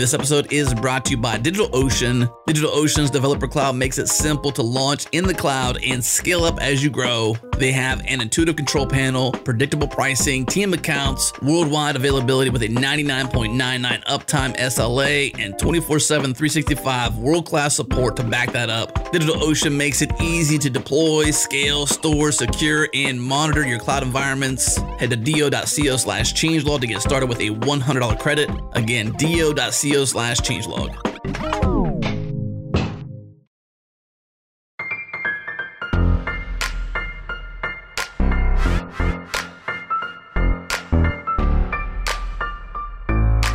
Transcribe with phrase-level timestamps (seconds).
[0.00, 2.32] This episode is brought to you by DigitalOcean.
[2.48, 6.82] DigitalOcean's developer cloud makes it simple to launch in the cloud and scale up as
[6.82, 7.36] you grow.
[7.58, 14.02] They have an intuitive control panel, predictable pricing, team accounts, worldwide availability with a 99.99
[14.04, 18.94] uptime SLA, and 24 7, 365 world class support to back that up.
[19.12, 24.78] DigitalOcean makes it easy to deploy, scale, store, secure, and monitor your cloud environments.
[24.98, 28.48] Head to do.co slash changelog to get started with a $100 credit.
[28.72, 30.96] Again, do.co slash changelog.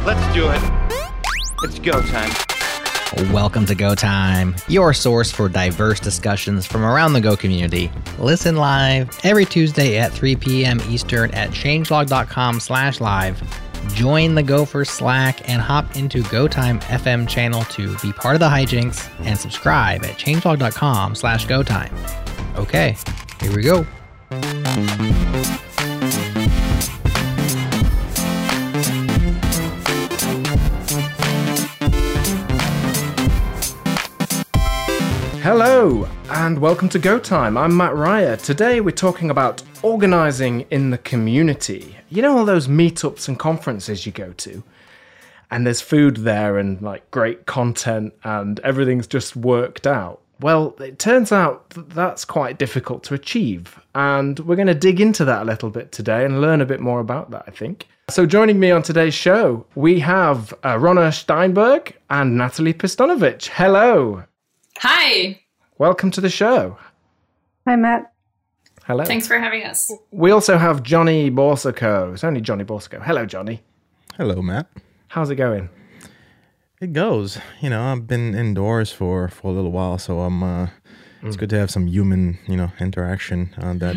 [0.05, 0.61] Let's do it.
[1.63, 2.31] It's go time.
[3.31, 7.89] Welcome to Go Time, your source for diverse discussions from around the Go community.
[8.19, 10.81] Listen live every Tuesday at 3 p.m.
[10.89, 13.41] Eastern at changelog.com slash live.
[13.93, 18.49] Join the Gopher Slack and hop into GoTime FM channel to be part of the
[18.49, 21.93] hijinks and subscribe at changelog.com slash go time.
[22.57, 22.95] Okay,
[23.39, 23.85] here we go.
[35.85, 37.55] And welcome to Go Time.
[37.59, 38.37] I'm Mat Ryer.
[38.37, 41.95] Today we're talking about organizing in the community.
[42.09, 44.63] You know, all those meetups and conferences you go to,
[45.51, 50.21] and there's food there and like great content, and everything's just worked out.
[50.41, 54.99] Well, it turns out that that's quite difficult to achieve, and we're going to dig
[54.99, 57.87] into that a little bit today and learn a bit more about that, I think.
[58.09, 63.49] So, joining me on today's show, we have uh, Ronna Steinberg and Natalie Pistunovich.
[63.49, 64.23] Hello.
[64.79, 65.41] Hi.
[65.77, 66.77] Welcome to the show.
[67.67, 68.13] Hi, Mat.
[68.85, 69.03] Hello.
[69.03, 69.91] Thanks for having us.
[70.11, 72.13] We also have Johnny Boursiquot.
[72.13, 73.03] It's only Johnny Boursiquot.
[73.03, 73.61] Hello, Johnny.
[74.15, 74.67] Hello, Mat.
[75.07, 75.69] How's it going?
[76.79, 77.39] It goes.
[77.61, 80.43] You know, I've been indoors for for a little while, so I'm.
[80.43, 80.67] Uh,
[81.23, 83.95] It's good to have some human, you know, interaction uh, that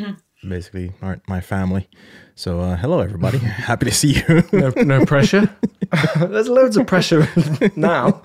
[0.49, 1.89] basically aren't my family.
[2.35, 3.39] So, uh, hello, everybody.
[3.69, 4.43] Happy to see you.
[4.53, 5.51] No, no pressure.
[6.17, 7.29] There's loads of pressure
[7.77, 8.23] now.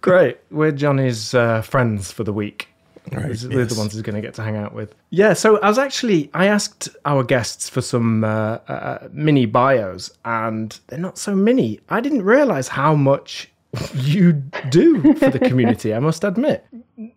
[0.00, 0.38] Great.
[0.50, 2.68] We're Johnny's uh, friends for the week.
[3.10, 4.94] Right, is- We're the ones he's going to get to hang out with.
[5.10, 10.10] Yeah, so I was actually, I asked our guests for some uh, uh, mini bios,
[10.24, 11.80] and they're not so mini.
[11.88, 13.50] I didn't realize how much
[13.94, 14.32] you
[14.70, 16.64] do for the community, I must admit.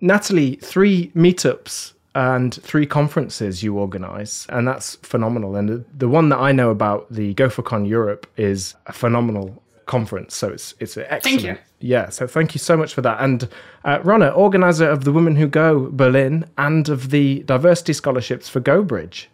[0.01, 5.56] Natalie, three meetups and three conferences you organize, and that's phenomenal.
[5.57, 10.35] And the, the one that I know about, the GopherCon Europe, is a phenomenal conference.
[10.35, 11.41] So it's it's excellent.
[11.44, 11.57] you.
[11.79, 13.22] Yeah, so thank you so much for that.
[13.22, 13.47] And
[13.84, 18.59] uh, Ronna, organizer of the Women Who Go Berlin and of the diversity scholarships for
[18.62, 19.28] GoBridge.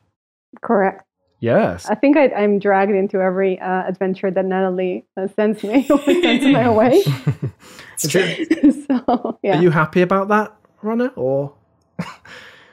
[0.62, 1.04] Correct.
[1.40, 1.88] Yes.
[1.88, 5.98] I think I, I'm dragged into every uh, adventure that Natalie uh, sends me or
[6.00, 6.92] sends my way.
[8.04, 11.12] Is it- so yeah, Are you happy about that, Ronna?
[11.16, 11.54] Or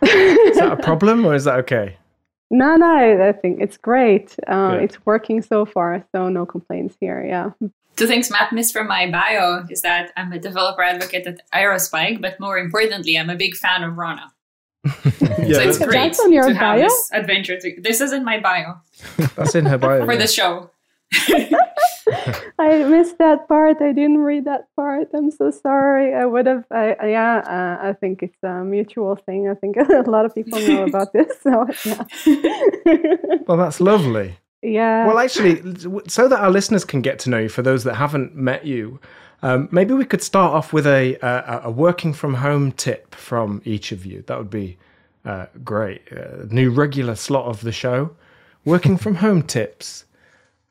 [0.03, 1.97] is that a problem or is that okay?
[2.51, 4.35] No, no, I, I think it's great.
[4.47, 4.83] Uh, Good.
[4.85, 7.25] it's working so far, so no complaints here.
[7.25, 7.51] Yeah,
[7.99, 12.21] Two things Mat missed from my bio is that I'm a developer advocate at Aerospike,
[12.21, 14.31] but more importantly, I'm a big fan of Ronna.
[15.39, 17.59] Yeah, so it's that's, great That's on your to have this adventure.
[17.59, 18.75] To, this is in my bio
[19.37, 20.05] that's in her bio.
[20.05, 20.19] for yeah.
[20.19, 20.71] the show.
[22.59, 23.81] I missed that part.
[23.81, 25.09] I didn't read that part.
[25.15, 26.15] I'm so sorry.
[26.15, 26.65] I would have.
[26.71, 29.49] I, yeah, uh, I think it's a mutual thing.
[29.49, 29.77] I think
[30.07, 31.29] a lot of people know about this.
[31.43, 32.05] So yeah,
[33.47, 34.37] Well, that's lovely.
[34.63, 35.07] yeah.
[35.07, 35.63] Well, actually,
[36.09, 38.99] so that our listeners can get to know you, for those that haven't met you,
[39.43, 43.63] um, maybe we could start off with a, a, a working from home tip from
[43.65, 44.25] each of you.
[44.27, 44.79] That would be
[45.25, 46.03] uh, great.
[46.13, 48.17] Uh, new regular slot of the show.
[48.65, 50.05] Working from home tips.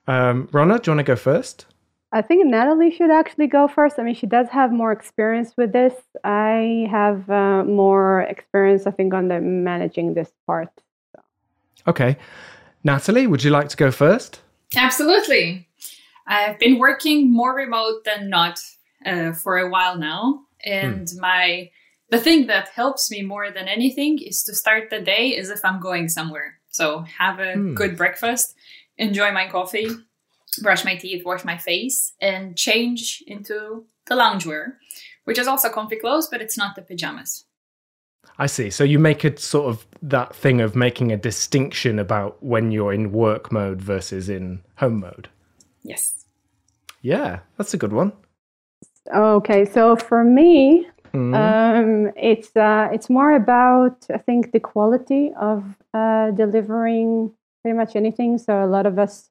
[0.08, 1.66] Um, Ronna, do you want to go first?
[2.14, 4.00] I think Natalie should actually go first.
[4.00, 5.94] I mean, she does have more experience with this.
[6.24, 10.70] I have uh, more experience, I think, on the managing this part.
[11.86, 12.18] Okay.
[12.84, 14.42] Natalie, would you like to go first?
[14.76, 15.68] Absolutely.
[16.28, 18.60] I've been working more remote than not
[19.06, 21.70] uh, for a while now, and my
[22.10, 25.64] the thing that helps me more than anything is to start the day as if
[25.64, 26.60] I'm going somewhere.
[26.70, 27.74] So have a Hmm.
[27.74, 28.56] good breakfast,
[28.98, 29.90] enjoy my coffee,
[30.62, 34.74] brush my teeth, wash my face, and change into the loungewear,
[35.26, 37.46] which is also comfy clothes, but it's not the pajamas.
[38.40, 38.70] I see.
[38.70, 42.94] So you make a sort of that thing of making a distinction about when you're
[42.94, 45.30] in work mode versus in home mode.
[45.84, 46.26] Yes.
[47.02, 48.12] Yeah, that's a good one.
[49.14, 51.34] Okay, so for me, Mm.
[51.34, 57.32] um, it's uh, it's more about I think the quality of uh, delivering
[57.68, 58.38] pretty much anything.
[58.38, 59.30] So a lot of us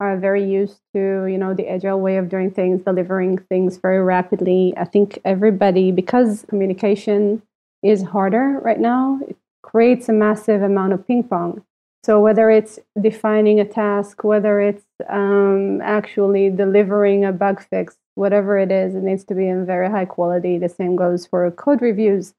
[0.00, 4.02] are very used to you know the agile way of doing things, delivering things very
[4.02, 4.72] rapidly.
[4.78, 7.42] I think everybody because communication
[7.82, 11.62] is harder right now, it creates a massive amount of ping pong.
[12.02, 18.58] So whether it's defining a task, whether it's um, actually delivering a bug fix, whatever
[18.58, 20.56] it is, it needs to be in very high quality.
[20.56, 22.32] The same goes for code reviews.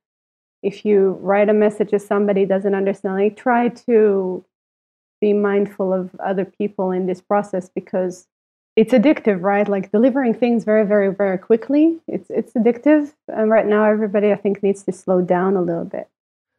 [0.63, 4.43] If you write a message that somebody doesn't understand, like try to
[5.19, 8.27] be mindful of other people in this process because
[8.75, 9.67] it's addictive, right?
[9.67, 11.97] Like delivering things very, very, very quickly.
[12.07, 15.85] It's it's addictive, and right now everybody I think needs to slow down a little
[15.85, 16.07] bit.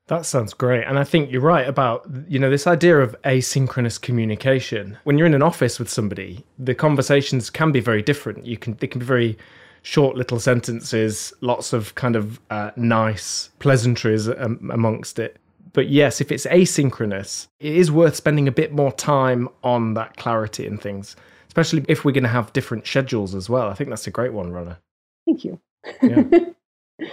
[0.08, 0.84] That sounds great.
[0.84, 4.96] And I think you're right about, you know, this idea of asynchronous communication.
[5.04, 8.46] When you're in an office with somebody, the conversations can be very different.
[8.46, 9.38] You can they can be very
[9.82, 15.38] short little sentences, lots of kind of uh, nice pleasantries um, amongst it.
[15.73, 20.17] But yes, if it's asynchronous, it is worth spending a bit more time on that
[20.17, 21.17] clarity and things,
[21.47, 23.69] especially if we're going to have different schedules as well.
[23.69, 24.79] I think that's a great one, Ronna.
[25.26, 25.61] Thank you.
[26.03, 26.25] Yeah.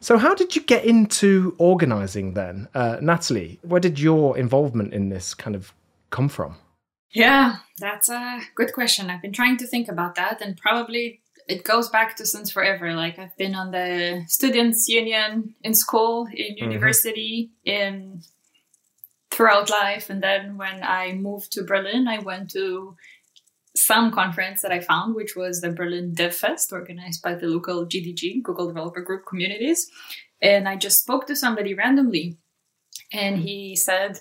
[0.00, 2.68] So, how did you get into organizing then?
[2.74, 5.72] Uh, Natalie, where did your involvement in this kind of
[6.10, 6.56] come from?
[7.12, 9.08] Yeah, that's a good question.
[9.08, 12.92] I've been trying to think about that, and probably it goes back to since forever.
[12.94, 16.64] Like I've been on the students' union in school, in mm-hmm.
[16.64, 18.22] university, in
[19.30, 22.96] throughout life, and then when I moved to Berlin, I went to
[23.74, 27.84] some conference that I found, which was the Berlin Dev Fest, organized by the local
[27.84, 29.90] GDG, Google Developer Group communities.
[30.40, 32.38] And I just spoke to somebody randomly,
[33.12, 34.20] and he said,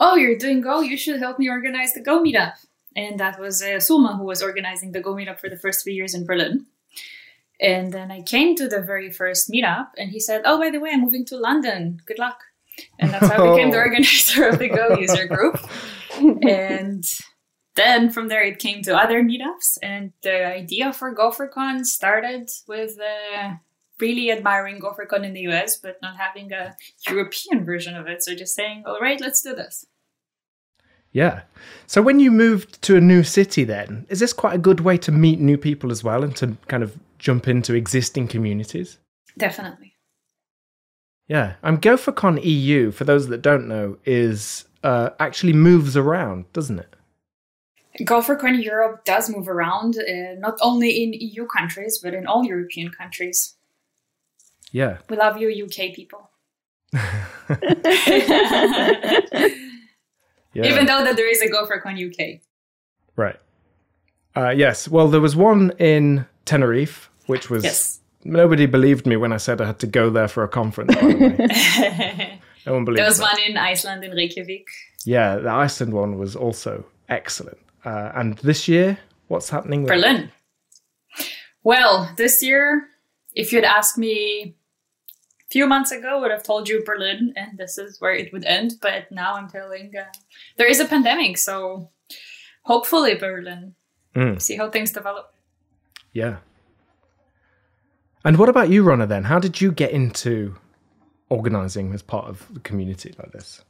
[0.00, 0.80] "Oh, you're doing Go.
[0.80, 2.65] You should help me organize the Go meetup."
[2.96, 5.92] And that was uh, Sulma who was organizing the Go meetup for the first three
[5.92, 6.66] years in Berlin.
[7.60, 10.80] And then I came to the very first meetup, and he said, "Oh, by the
[10.80, 12.00] way, I'm moving to London.
[12.06, 12.40] Good luck."
[12.98, 15.58] And that's how I became the organizer of the Go user group.
[16.42, 17.04] and
[17.76, 22.98] then from there it came to other meetups and the idea for gophercon started with
[22.98, 23.52] uh,
[24.00, 26.74] really admiring gophercon in the us but not having a
[27.08, 29.86] european version of it so just saying all right let's do this
[31.16, 31.40] Yeah.
[31.86, 34.98] So, when you moved to a new city, then, is this quite a good way
[34.98, 38.98] to meet new people as well and to kind of jump into existing communities?
[39.38, 39.94] definitely
[41.26, 41.54] Yeah.
[41.62, 46.92] Um, GopherCon EU, for those that don't know, is uh, actually moves around, doesn't it?
[48.02, 52.90] gophercon europe does move around uh, not only in eu countries but in all european
[52.90, 53.54] countries
[54.70, 54.98] Yeah.
[55.08, 56.28] we love you uk people
[60.56, 60.70] Yeah.
[60.72, 62.40] even though that there is a gophercon uk
[63.16, 63.36] Right.
[64.36, 64.88] Uh, yes.
[64.88, 69.60] Well, there was one in Tenerife, which was yes nobody believed me when I said
[69.60, 70.94] I had to go there for a conference.
[70.94, 72.40] By the way.
[72.66, 72.98] No one believed.
[72.98, 73.32] there was that.
[73.32, 74.66] one in iceland in reykjavik
[75.04, 77.58] Yeah, the Iceland one was also excellent.
[77.84, 78.98] Uh, and this year,
[79.28, 79.86] what's happening?
[79.86, 80.32] Berlin.
[81.62, 82.88] Well, this year,
[83.34, 84.56] if you'd asked me
[85.50, 88.74] few months ago, would have told you Berlin, and this is where it would end.
[88.80, 90.04] But now I'm telling uh,
[90.56, 91.90] there is a pandemic, so
[92.62, 93.74] hopefully Berlin.
[94.14, 94.40] Mm.
[94.40, 95.34] See how things develop.
[96.12, 96.38] Yeah.
[98.24, 99.06] And what about you, Ronna?
[99.06, 100.56] Then, how did you get into
[101.28, 103.62] organizing as part of the community like this?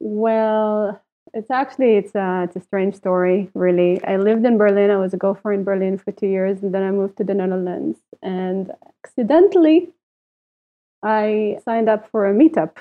[0.00, 1.00] Well,
[1.34, 4.02] it's actually it's a it's a strange story, really.
[4.04, 4.90] I lived in Berlin.
[4.90, 7.34] I was a gopher in Berlin for two years, and then I moved to the
[7.34, 7.98] Netherlands.
[8.22, 8.72] And
[9.04, 9.90] accidentally,
[11.02, 12.76] I signed up for a meetup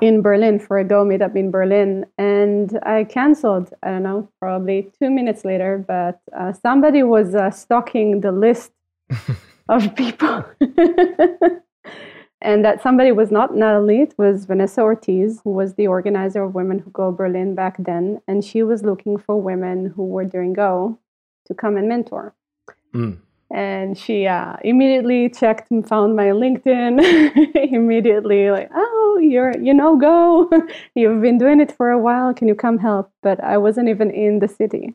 [0.00, 3.72] in Berlin for a Go meetup in Berlin, and I canceled.
[3.82, 5.84] I don't know, probably two minutes later.
[5.86, 8.72] But uh, somebody was uh, stalking the list
[9.68, 10.44] of people.
[12.42, 16.54] and that somebody was not Natalie, it was Vanessa Ortiz, who was the organizer of
[16.54, 18.20] Women Who Go Berlin back then.
[18.26, 20.98] And she was looking for women who were doing Go
[21.46, 22.34] to come and mentor.
[22.94, 23.18] Mm.
[23.52, 27.52] And she uh, immediately checked and found my LinkedIn.
[27.72, 30.50] immediately, like, oh, you're you know Go,
[30.94, 32.32] you've been doing it for a while.
[32.32, 33.12] Can you come help?
[33.22, 34.94] But I wasn't even in the city.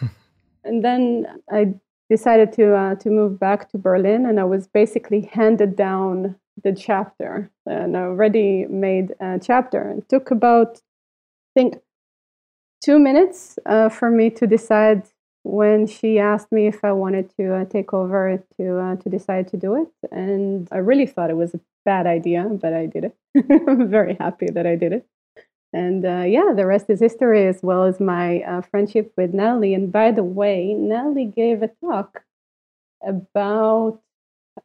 [0.64, 1.74] and then I
[2.08, 6.72] decided to uh, to move back to Berlin, and I was basically handed down the
[6.72, 9.94] chapter, an already made uh, chapter.
[9.98, 10.80] It took about,
[11.50, 11.74] I think,
[12.82, 15.02] two minutes uh, for me to decide
[15.44, 19.46] when she asked me if I wanted to uh, take over to uh, to decide
[19.48, 23.04] to do it, and I really thought it was a bad idea, but I did
[23.04, 23.16] it.
[23.36, 25.06] I'm very happy that I did it.
[25.72, 29.74] And uh, yeah, the rest is history, as well as my uh, friendship with Natalie.
[29.74, 32.22] And by the way, Natalie gave a talk
[33.06, 34.00] about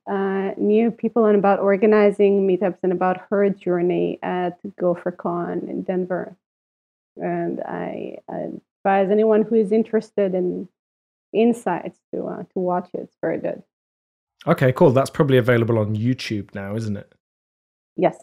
[0.10, 6.38] uh, new people and about organizing meetups and about her journey at GopherCon in Denver.
[7.18, 10.68] And I, I advise anyone who is interested in
[11.34, 13.02] insights to uh, to watch it.
[13.02, 13.64] It's very good.
[14.48, 14.92] Okay, cool.
[14.92, 17.14] That's probably available on YouTube now, isn't it?
[17.96, 18.16] Yes.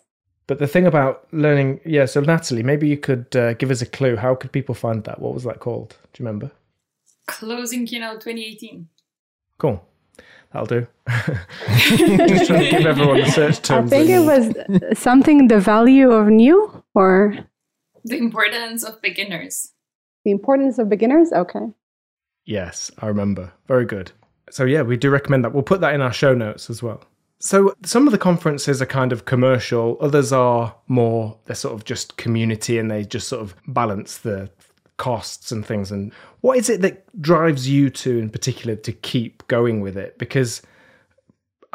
[0.47, 2.07] But the thing about learning, yeah.
[2.07, 4.17] So Natalie, maybe you could uh, give us a clue.
[4.17, 5.21] How could people find that?
[5.21, 5.97] What was that called?
[6.13, 6.51] Do you remember?
[7.27, 8.89] Closing keynote 2018.
[9.59, 9.85] Cool.
[10.53, 10.87] That'll do.
[11.09, 13.93] Just trying to give everyone the search terms.
[13.93, 17.37] I think it was something the value of new or
[18.05, 19.73] The importance of beginners.
[20.27, 21.33] The importance of beginners.
[21.33, 21.73] Okay.
[22.47, 23.53] Yes, I remember.
[23.69, 24.11] Very good.
[24.51, 25.55] So yeah, we do recommend that.
[25.55, 27.05] We'll put that in our show notes as well.
[27.39, 31.85] So some of the conferences are kind of commercial, others are more they're sort of
[31.85, 34.51] just community and they just sort of balance the
[34.97, 39.47] costs and things and what is it that drives you to in particular to keep
[39.47, 40.63] going with it because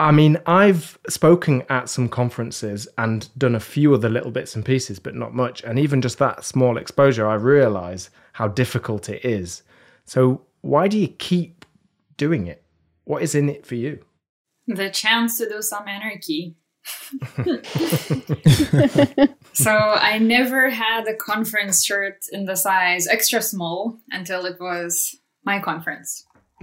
[0.01, 4.65] I mean, I've spoken at some conferences and done a few other little bits and
[4.65, 5.63] pieces, but not much.
[5.63, 9.63] And even just that small exposure, I realize how difficult it is.
[10.05, 11.65] So, why do you keep
[12.17, 12.63] doing it?
[13.05, 13.99] What is in it for you?
[14.67, 16.55] The chance to do some anarchy.
[19.53, 25.15] so I never had a conference shirt in the size extra small until it was
[25.43, 26.25] my conference.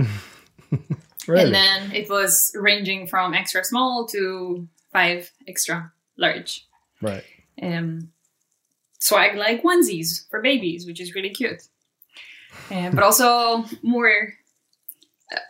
[1.26, 1.44] really?
[1.44, 6.66] And then it was ranging from extra small to five extra large.
[7.02, 7.24] right.
[7.60, 8.12] Um,
[8.98, 11.62] swag like onesies for babies, which is really cute.
[12.70, 14.34] Uh, but also more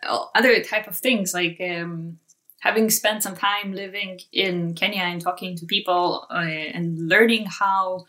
[0.07, 2.19] uh, other type of things like um,
[2.61, 8.05] having spent some time living in Kenya and talking to people uh, and learning how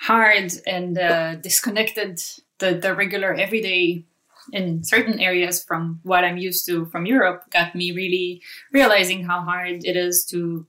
[0.00, 2.20] hard and uh, disconnected
[2.58, 4.04] the, the regular everyday
[4.52, 9.42] in certain areas from what I'm used to from Europe got me really realizing how
[9.42, 10.66] hard it is to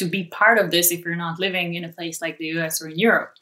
[0.00, 2.82] to be part of this if you're not living in a place like the US
[2.82, 3.34] or in Europe.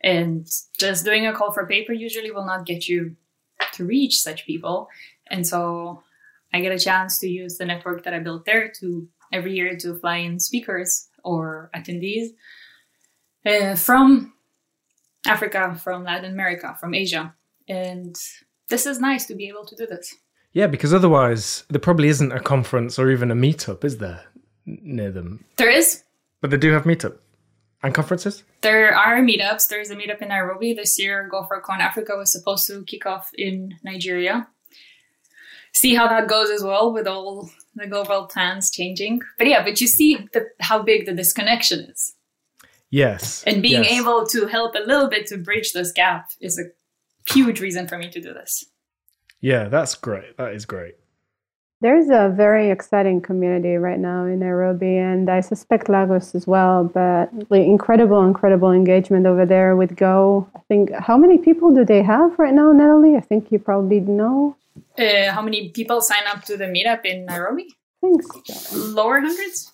[0.00, 3.16] And just doing a call for paper usually will not get you
[3.72, 4.88] to reach such people.
[5.26, 6.02] And so
[6.52, 9.76] I get a chance to use the network that I built there to every year
[9.78, 12.28] to fly in speakers or attendees
[13.44, 14.34] uh, from
[15.26, 17.34] Africa, from Latin America, from Asia.
[17.68, 18.16] And
[18.68, 20.14] this is nice to be able to do this.
[20.52, 24.22] Yeah, because otherwise, there probably isn't a conference or even a meetup, is there,
[24.64, 25.44] near them?
[25.56, 26.03] There is
[26.44, 27.16] But they do have meetup
[27.82, 28.44] and conferences?
[28.60, 29.66] There are meetups.
[29.66, 31.26] There's a meetup in Nairobi this year.
[31.32, 34.46] GopherCon Africa was supposed to kick off in Nigeria.
[35.72, 39.22] See how that goes as well with all the global plans changing.
[39.38, 42.12] But yeah, but you see the, how big the disconnection is.
[42.90, 43.42] Yes.
[43.44, 44.02] And being yes.
[44.02, 46.64] able to help a little bit to bridge this gap is a
[47.32, 48.66] huge reason for me to do this.
[49.40, 50.36] Yeah, that's great.
[50.36, 50.96] That is great.
[51.80, 56.84] There's a very exciting community right now in Nairobi, and I suspect Lagos as well.
[56.84, 60.48] But like, incredible, incredible engagement over there with Go.
[60.56, 63.16] I think how many people do they have right now, Natalie?
[63.16, 64.56] I think you probably know.
[64.98, 67.66] Uh, how many people sign up to the meetup in Nairobi?
[68.02, 68.76] I think so.
[68.76, 69.72] Lower hundreds?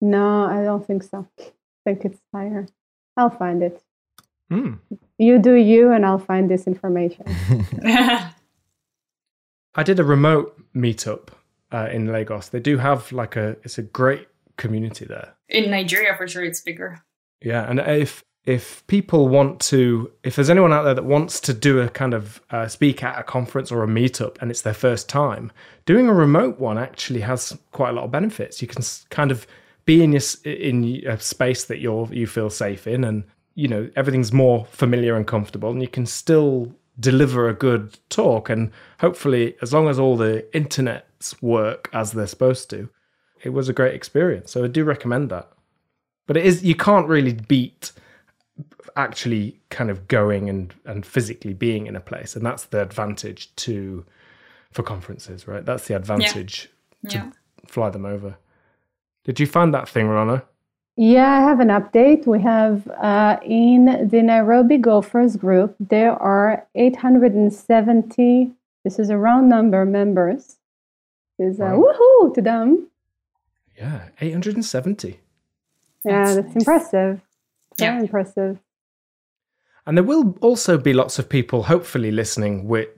[0.00, 1.28] No, I don't think so.
[1.40, 1.44] I
[1.84, 2.66] think it's higher.
[3.16, 3.80] I'll find it.
[4.50, 4.74] Hmm.
[5.18, 7.24] You do you, and I'll find this information.
[9.74, 11.28] I did a remote meetup
[11.72, 12.48] uh, in Lagos.
[12.48, 15.34] They do have like a it's a great community there.
[15.48, 17.02] in Nigeria, for sure, it's bigger.
[17.40, 21.54] Yeah, and if if people want to, if there's anyone out there that wants to
[21.54, 24.74] do a kind of uh, speak at a conference or a meetup and it's their
[24.74, 25.52] first time,
[25.86, 28.60] doing a remote one actually has quite a lot of benefits.
[28.60, 29.46] You can kind of
[29.84, 33.24] be in your in a space that you're you feel safe in, and
[33.54, 38.50] you know everything's more familiar and comfortable, and you can still deliver a good talk.
[38.50, 38.70] And
[39.00, 42.88] hopefully, as long as all the internets work as they're supposed to,
[43.42, 44.50] it was a great experience.
[44.52, 45.48] So I do recommend that.
[46.26, 47.92] But it is you can't really beat
[48.96, 53.54] actually kind of going and and physically being in a place and that's the advantage
[53.56, 54.04] to
[54.70, 56.68] for conferences right that's the advantage
[57.08, 57.30] to Yeah.
[57.66, 58.36] fly them over
[59.24, 60.42] did you find that thing Ronna
[60.96, 62.26] Yeah, I have an update.
[62.26, 68.52] We have uh, in the Nairobi Gophers group, there are 870,
[68.84, 70.56] this is a round number, members.
[71.38, 71.80] Is Wow.
[71.82, 72.88] woohoo to them.
[73.76, 75.08] yeah 870
[76.04, 76.56] Yeah, That's that's, nice.
[76.56, 77.20] impressive.
[77.78, 78.00] Very Yeah.
[78.00, 78.58] impressive.
[79.86, 82.88] and there will also be lots of people hopefully listening with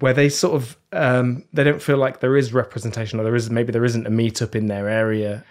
[0.00, 3.50] where they sort of um, they don't feel like there is representation or there is
[3.50, 5.44] maybe there isn't a meetup in their area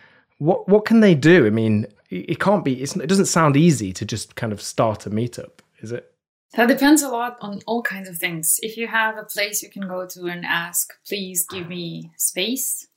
[0.46, 2.82] what what can they do i mean it can't be.
[2.82, 6.14] it doesn't sound easy to just kind of start a meetup, is it?
[6.56, 8.60] That depends a lot on all kinds of things.
[8.62, 12.88] If you have a place you can go to and ask, please give me space,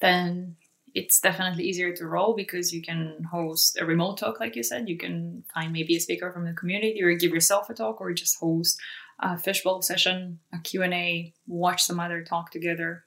[0.00, 0.56] then
[0.92, 4.88] it's definitely easier to roll because you can host a remote talk, like you said.
[4.88, 8.12] You can find maybe a speaker from the community or give yourself a talk or
[8.12, 8.80] just host
[9.20, 13.03] a fishbowl session, a Q&A, watch some other talk together.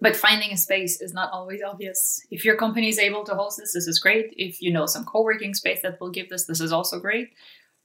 [0.00, 2.20] But finding a space is not always obvious.
[2.30, 4.32] If your company is able to host this, this is great.
[4.36, 7.30] If you know some co-working space that will give this, this is also great.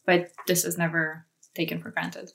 [0.06, 1.26] But this is never
[1.56, 2.32] taken for granted.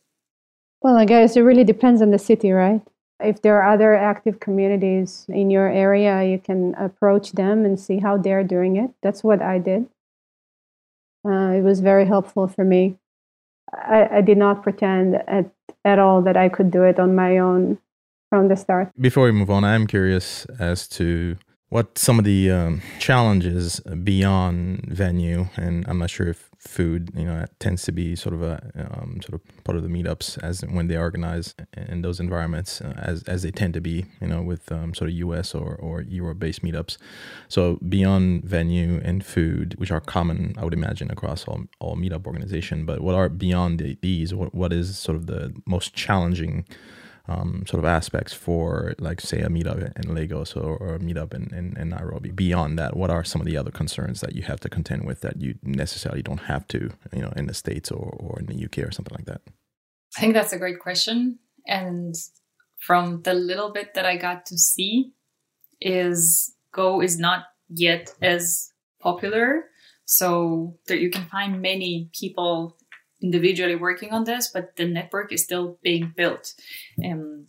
[0.82, 2.82] Well, I guess it really depends on the city, right?
[3.20, 7.98] If there are other active communities in your area, you can approach them and see
[7.98, 8.90] how they're doing it.
[9.02, 9.88] That's what I did.
[11.24, 12.96] Uh, it was very helpful for me.
[13.72, 15.50] I, I did not pretend at,
[15.84, 17.78] at all that I could do it on my own
[18.28, 18.90] from the start.
[19.00, 21.36] Before we move on, I'm curious as to
[21.70, 27.24] what some of the um, challenges beyond venue, and I'm not sure if food, you
[27.24, 30.62] know, tends to be sort of a um, sort of part of the meetups as
[30.62, 34.40] when they organize in those environments, uh, as as they tend to be, you know,
[34.40, 35.54] with um, sort of U.S.
[35.54, 36.96] or or Europe-based meetups.
[37.48, 42.26] So beyond venue and food, which are common, I would imagine, across all all meetup
[42.26, 44.34] organization, but what are beyond the, these?
[44.34, 46.64] What what is sort of the most challenging
[47.28, 51.34] um, sort of aspects for like say a meetup in Lagos or, or a meetup
[51.34, 52.30] in, in, in, Nairobi.
[52.30, 55.20] Beyond that, what are some of the other concerns that you have to contend with
[55.20, 58.64] that you necessarily don't have to, you know, in the States or, or in the
[58.64, 59.42] UK or something like that?
[60.16, 61.38] I think that's a great question.
[61.66, 62.14] And
[62.78, 65.12] from the little bit that I got to see
[65.80, 69.64] is Go is not yet as popular.
[70.06, 72.77] So that you can find many people
[73.22, 76.54] individually working on this, but the network is still being built.
[77.04, 77.46] Um,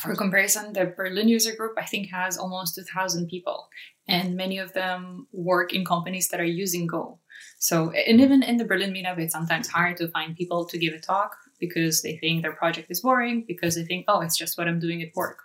[0.00, 3.68] for comparison, the Berlin user group, I think, has almost 2,000 people,
[4.08, 7.18] and many of them work in companies that are using Go.
[7.58, 10.94] So, and even in the Berlin meetup, it's sometimes hard to find people to give
[10.94, 14.58] a talk because they think their project is boring, because they think, oh, it's just
[14.58, 15.40] what I'm doing at work.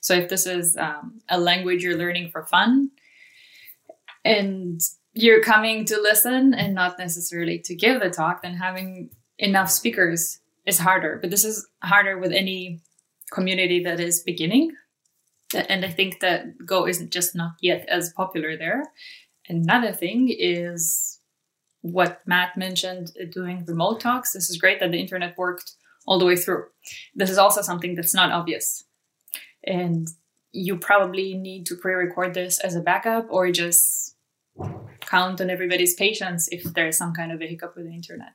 [0.00, 2.90] So, if this is um, a language you're learning for fun,
[4.24, 4.80] and
[5.22, 10.40] you're coming to listen and not necessarily to give the talk, then having enough speakers
[10.66, 11.18] is harder.
[11.20, 12.80] But this is harder with any
[13.32, 14.72] community that is beginning.
[15.54, 18.84] And I think that Go isn't just not yet as popular there.
[19.48, 21.18] Another thing is
[21.82, 24.32] what Mat mentioned uh, doing remote talks.
[24.32, 25.72] This is great that the internet worked
[26.06, 26.66] all the way through.
[27.14, 28.84] This is also something that's not obvious.
[29.64, 30.08] And
[30.52, 33.99] you probably need to pre record this as a backup or just
[35.00, 38.34] count on everybody's patience if there's some kind of a hiccup with the internet.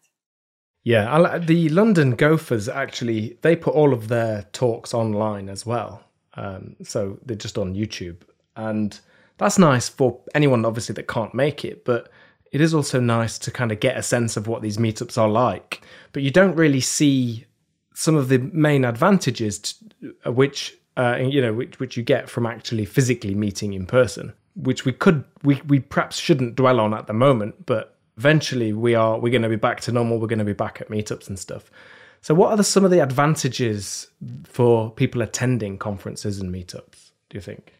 [0.83, 6.03] Yeah, the London Gophers actually they put all of their talks online as well.
[6.35, 8.21] Um, so they're just on YouTube,
[8.55, 8.99] and
[9.37, 11.85] that's nice for anyone obviously that can't make it.
[11.85, 12.11] But
[12.51, 15.29] it is also nice to kind of get a sense of what these meetups are
[15.29, 15.81] like.
[16.13, 17.45] But you don't really see
[17.95, 22.45] some of the main advantages, to, which uh, you know, which, which you get from
[22.45, 27.07] actually physically meeting in person which we could we, we perhaps shouldn't dwell on at
[27.07, 30.19] the moment, but eventually we are we're going to be back to normal.
[30.19, 31.69] We're going to be back at meetups and stuff.
[32.21, 34.07] So, what are the, some of the advantages
[34.45, 37.11] for people attending conferences and meetups?
[37.29, 37.73] Do you think?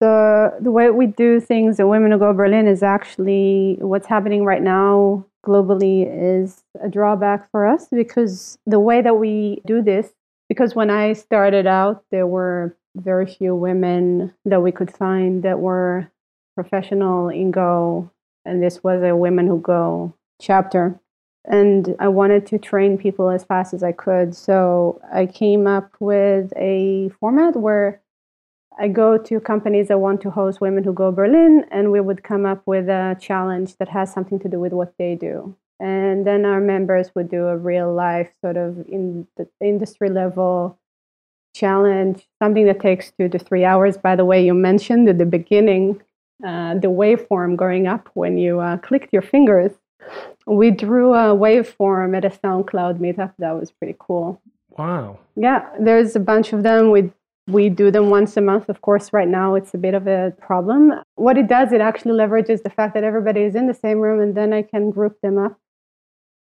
[0.00, 4.44] The the way we do things at Women Who Go Berlin is actually what's happening
[4.44, 10.12] right now globally is a drawback for us because the way that we do this.
[10.48, 15.58] Because when I started out, there were very few women that we could find that
[15.58, 16.10] were
[16.58, 18.10] professional in Go,
[18.44, 20.98] and this was a Women Who Go chapter.
[21.44, 24.34] And I wanted to train people as fast as I could.
[24.34, 28.02] So I came up with a format where
[28.76, 32.24] I go to companies that want to host Women Who Go Berlin, and we would
[32.24, 35.54] come up with a challenge that has something to do with what they do.
[35.78, 40.76] And then our members would do a real life, sort of in the industry level
[41.54, 43.96] challenge, something that takes two to three hours.
[43.96, 46.00] By the way, you mentioned at the beginning
[46.44, 49.72] uh, the waveform going up when you uh, clicked your fingers.
[50.46, 53.32] We drew a waveform at a SoundCloud meetup.
[53.38, 54.40] That was pretty cool.
[54.70, 55.18] Wow.
[55.36, 56.90] Yeah, there's a bunch of them.
[56.90, 57.10] We
[57.48, 58.68] we do them once a month.
[58.68, 60.92] Of course, right now it's a bit of a problem.
[61.14, 64.20] What it does, it actually leverages the fact that everybody is in the same room,
[64.20, 65.58] and then I can group them up,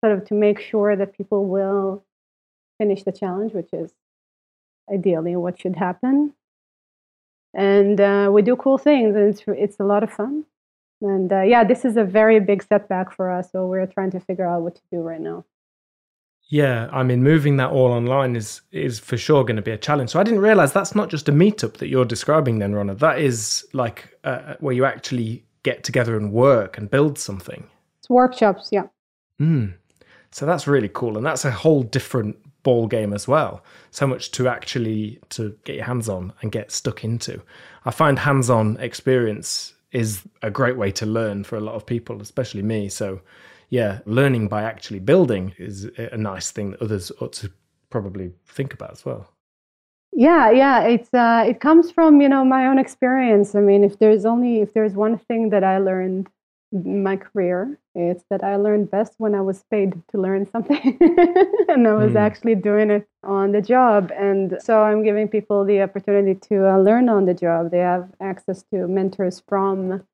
[0.03, 2.03] sort of to make sure that people will
[2.79, 3.92] finish the challenge, which is
[4.90, 6.33] ideally what should happen
[7.57, 10.45] and uh, we do cool things and it's, it's a lot of fun
[11.01, 14.21] and uh, yeah this is a very big setback for us so we're trying to
[14.21, 15.45] figure out what to do right now
[16.49, 19.79] yeah i mean moving that all online is is for sure going to be a
[19.79, 22.97] challenge so i didn't realize that's not just a meetup that you're describing then Ronna
[22.99, 27.66] that is like uh, uh, where you actually get together and work and build something.
[27.99, 28.85] It's workshops, yeah.
[29.40, 29.75] Mm.
[30.31, 33.62] So that's really cool, and that's a whole different ball game as well.
[33.92, 37.40] So much to actually to get your hands on and get stuck into.
[37.85, 42.20] I find hands-on experience is a great way to learn for a lot of people,
[42.20, 42.88] especially me.
[42.88, 43.20] So,
[43.70, 47.52] yeah, learning by actually building is a nice thing that others ought to
[47.88, 49.22] probably think about as well.
[50.12, 53.55] Yeah, yeah, it's uh, it comes from you know my own experience.
[53.55, 56.26] I mean, if there's only if there's one thing that I learned
[56.72, 60.98] in my career, it's that I learned best when I was paid to learn something,
[61.68, 62.20] and I was mm.
[62.20, 64.12] actually doing it on the job.
[64.14, 67.70] And so I'm giving people the opportunity to uh, learn on the job.
[67.70, 70.04] They have access to mentors from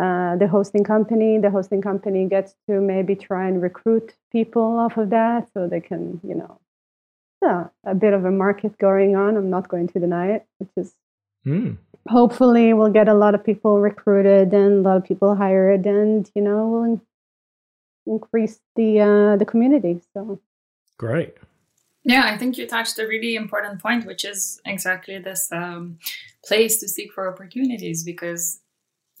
[0.00, 1.38] uh, the hosting company.
[1.38, 5.80] The hosting company gets to maybe try and recruit people off of that, so they
[5.80, 6.58] can you know
[7.42, 9.36] yeah, a bit of a market going on.
[9.36, 10.94] I'm not going to deny it, which is
[11.46, 11.76] mm.
[12.08, 16.30] hopefully we'll get a lot of people recruited and a lot of people hired, and
[16.34, 17.00] you know we'll
[18.06, 20.00] increase the uh, the community.
[20.14, 20.40] So
[20.98, 21.36] great.
[22.04, 25.98] Yeah, I think you touched a really important point, which is exactly this um,
[26.44, 28.60] place to seek for opportunities because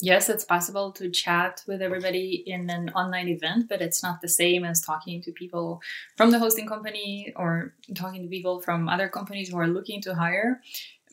[0.00, 4.28] yes, it's possible to chat with everybody in an online event, but it's not the
[4.28, 5.80] same as talking to people
[6.16, 10.14] from the hosting company or talking to people from other companies who are looking to
[10.14, 10.60] hire.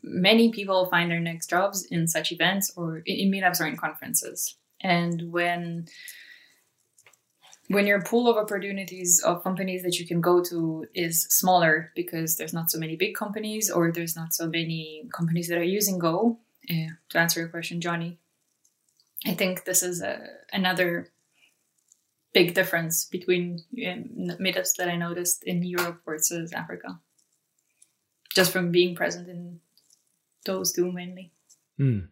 [0.04, 4.56] Many people find their next jobs in such events or in meetups or in conferences.
[4.80, 5.88] And when
[7.70, 12.38] when your pool of opportunities of companies that you can go to is smaller because
[12.38, 16.00] there's not so many big companies or there's not so many companies that are using
[16.00, 18.20] Go, uh, to answer your question, Johnny,
[19.26, 20.22] I think this is a,
[20.54, 21.10] another
[22.34, 27.00] big difference between um, meetups that I noticed in Europe versus Africa,
[28.34, 29.60] just from being present in
[30.46, 31.32] those two mainly.
[31.80, 32.08] Mm.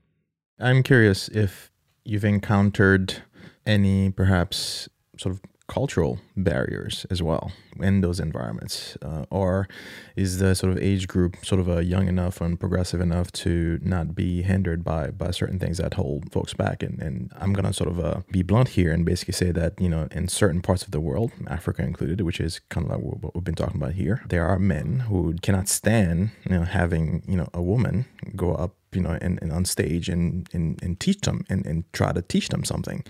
[0.60, 1.72] I'm curious if
[2.04, 3.24] you've encountered
[3.66, 9.68] any perhaps sort of cultural barriers as well in those environments uh, or
[10.16, 13.80] is the sort of age group sort of a young enough and progressive enough to
[13.82, 16.84] not be hindered by by certain things that hold folks back?
[16.84, 19.74] And, and i'm going to sort of uh, be blunt here and basically say that
[19.82, 23.02] you know in certain parts of the world africa included which is kind of like
[23.02, 27.24] what we've been talking about here there are men who cannot stand you know having
[27.28, 31.00] you know a woman go up you know and, and on stage and, and and
[31.00, 33.04] teach them and, and try to teach them something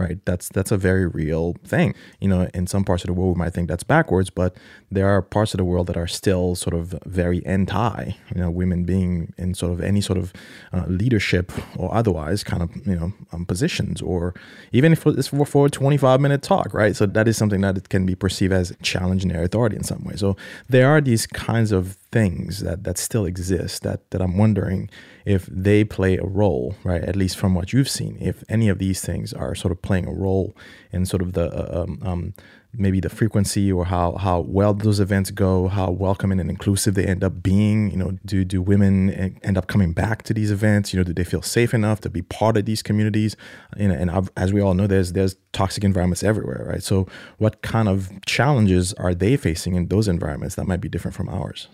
[0.00, 0.18] right?
[0.24, 1.94] That's that's a very real thing.
[2.20, 4.56] You know, in some parts of the world we might think that's backwards, but
[4.90, 8.50] there are parts of the world that are still sort of very anti, you know,
[8.50, 10.32] women being in sort of any sort of
[10.72, 14.34] uh, leadership or otherwise kind of you know um, positions, or
[14.72, 16.96] even if it's for, for a 25 minute talk, right?
[16.96, 20.02] So that is something that it can be perceived as challenging their authority in some
[20.04, 20.16] way.
[20.16, 20.36] So
[20.68, 24.88] there are these kinds of things that that still exist that that I'm wondering
[25.24, 27.02] if they play a role, right?
[27.02, 30.06] At least from what you've seen, if any of these things are sort of playing
[30.06, 30.56] a role
[30.92, 32.34] in sort of the uh, um, um,
[32.72, 37.04] maybe the frequency or how how well those events go, how welcoming and inclusive they
[37.04, 37.90] end up being.
[37.90, 39.10] You know, do do women
[39.42, 40.92] end up coming back to these events?
[40.92, 43.36] You know, do they feel safe enough to be part of these communities?
[43.76, 46.82] You know, and as we all know, there's there's toxic environments everywhere, right?
[46.82, 47.06] So,
[47.38, 51.28] what kind of challenges are they facing in those environments that might be different from
[51.28, 51.68] ours?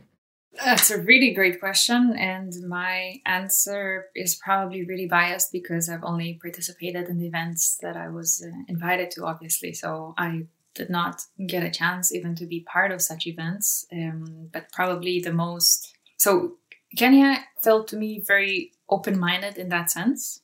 [0.64, 2.14] That's a really great question.
[2.16, 7.96] And my answer is probably really biased because I've only participated in the events that
[7.96, 9.72] I was uh, invited to, obviously.
[9.72, 13.86] So I did not get a chance even to be part of such events.
[13.92, 15.94] Um, but probably the most.
[16.16, 16.56] So
[16.96, 20.40] Kenya felt to me very open minded in that sense.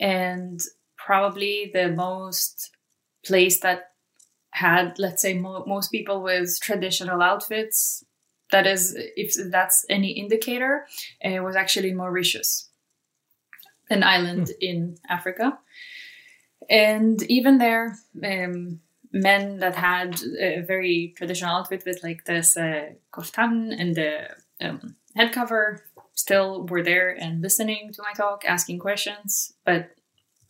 [0.00, 0.60] And
[0.96, 2.70] probably the most
[3.24, 3.90] place that
[4.50, 8.04] had, let's say, mo- most people with traditional outfits
[8.52, 10.86] that is, if that's any indicator,
[11.20, 12.68] it was actually Mauritius,
[13.90, 14.54] an island mm.
[14.60, 15.58] in Africa.
[16.70, 18.80] And even there, um,
[19.12, 24.28] men that had a very traditional outfit with like this uh, koftan and the
[24.60, 25.84] um, head cover
[26.14, 29.54] still were there and listening to my talk, asking questions.
[29.64, 29.90] But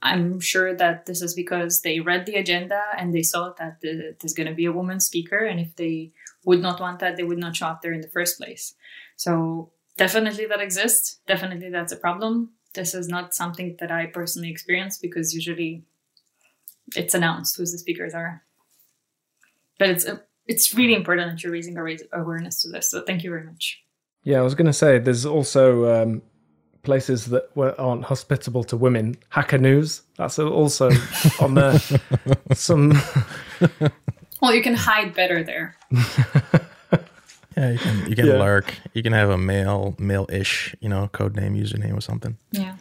[0.03, 4.17] I'm sure that this is because they read the agenda and they saw that the,
[4.21, 5.39] there's going to be a woman speaker.
[5.39, 6.13] And if they
[6.45, 8.75] would not want that, they would not show up there in the first place.
[9.17, 11.21] So definitely that exists.
[11.27, 12.51] Definitely that's a problem.
[12.75, 15.85] This is not something that I personally experience because usually
[16.97, 18.43] it's announced who the speakers are.
[19.79, 21.77] But it's a, it's really important that you're raising
[22.13, 22.91] awareness to this.
[22.91, 23.81] So thank you very much.
[24.25, 26.23] Yeah, I was going to say there's also um,
[26.83, 29.17] places that aren't hospitable to women.
[29.29, 30.91] Hacker News, that's also
[31.41, 31.79] on there.
[32.55, 32.93] Some
[34.43, 35.77] well, you can hide better there.
[37.57, 38.39] yeah, you can you can yeah.
[38.39, 38.75] lurk.
[38.93, 42.37] You can have a male male ish, you know, code name, username, or something.
[42.51, 42.75] Yeah.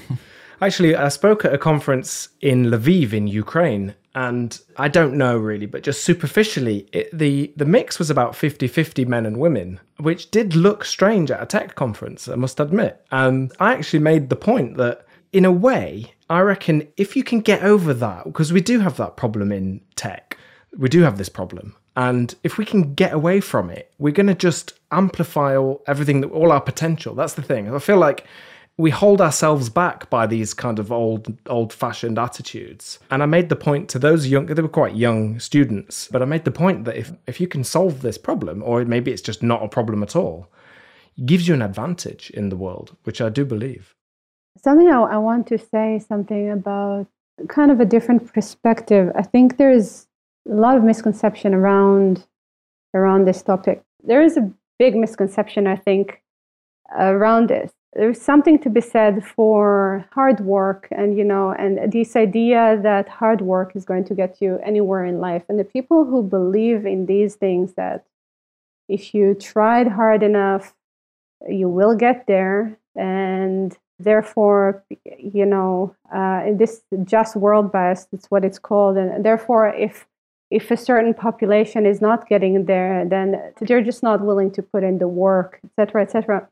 [0.60, 5.66] Actually, I spoke at a conference in Lviv in Ukraine, and I don't know really,
[5.66, 10.30] but just superficially, it, the, the mix was about 50 50 men and women, which
[10.30, 13.04] did look strange at a tech conference, I must admit.
[13.12, 17.40] And I actually made the point that, in a way, I reckon if you can
[17.40, 20.38] get over that, because we do have that problem in tech,
[20.78, 21.76] we do have this problem.
[21.94, 26.24] And if we can get away from it, we're going to just amplify all, everything,
[26.24, 27.14] all our potential.
[27.14, 27.74] That's the thing.
[27.74, 28.24] I feel like
[28.78, 32.98] we hold ourselves back by these kind of old old fashioned attitudes.
[33.10, 36.24] And i made the point to those young they were quite young students but i
[36.24, 39.42] made the point that if if you can solve this problem or maybe it's just
[39.42, 40.48] not a problem at all
[41.24, 43.94] gives you an advantage in the world which i do believe.
[44.58, 47.06] Something I, I want to say something about
[47.48, 49.12] kind of a different perspective.
[49.14, 50.06] I think there's
[50.50, 52.26] a lot of misconception around
[52.94, 53.82] around this topic.
[54.02, 56.22] There is a big misconception i think
[56.98, 62.14] around this there's something to be said for hard work and you know and this
[62.14, 65.44] idea that hard work is going to get you anywhere in life.
[65.48, 68.04] And the people who believe in these things that
[68.88, 70.74] if you tried hard enough
[71.48, 72.78] you will get there.
[72.94, 74.84] And therefore
[75.18, 78.98] you know uh, in this just world bias it's what it's called.
[78.98, 80.06] And therefore if
[80.50, 84.84] if a certain population is not getting there then they're just not willing to put
[84.84, 86.48] in the work etc etc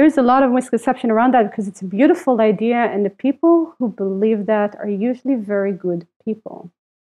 [0.00, 3.74] there's a lot of misconception around that because it's a beautiful idea and the people
[3.78, 6.70] who believe that are usually very good people.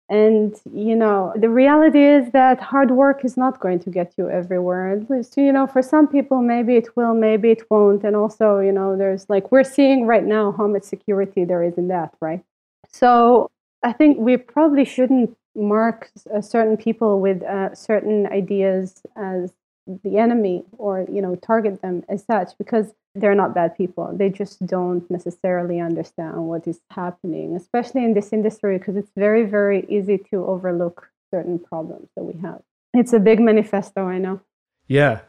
[0.09, 4.31] And you know the reality is that hard work is not going to get you
[4.31, 4.93] everywhere.
[4.93, 8.05] At least you know for some people maybe it will maybe it won't.
[8.05, 11.77] And also you know there's like we're seeing right now how much security there is
[11.77, 12.43] in that right?
[12.89, 13.51] So
[13.83, 19.53] i think we probably shouldn't mark uh, certain people with uh, certain ideas as
[20.03, 24.13] the enemy or you know target them as such because they're not bad people.
[24.15, 29.45] They just don't necessarily understand what is happening especially in this industry because it's very
[29.45, 32.61] very easy to overlook certain problems that we have.
[32.95, 34.41] It's a big manifesto i know.
[34.89, 35.21] Yeah.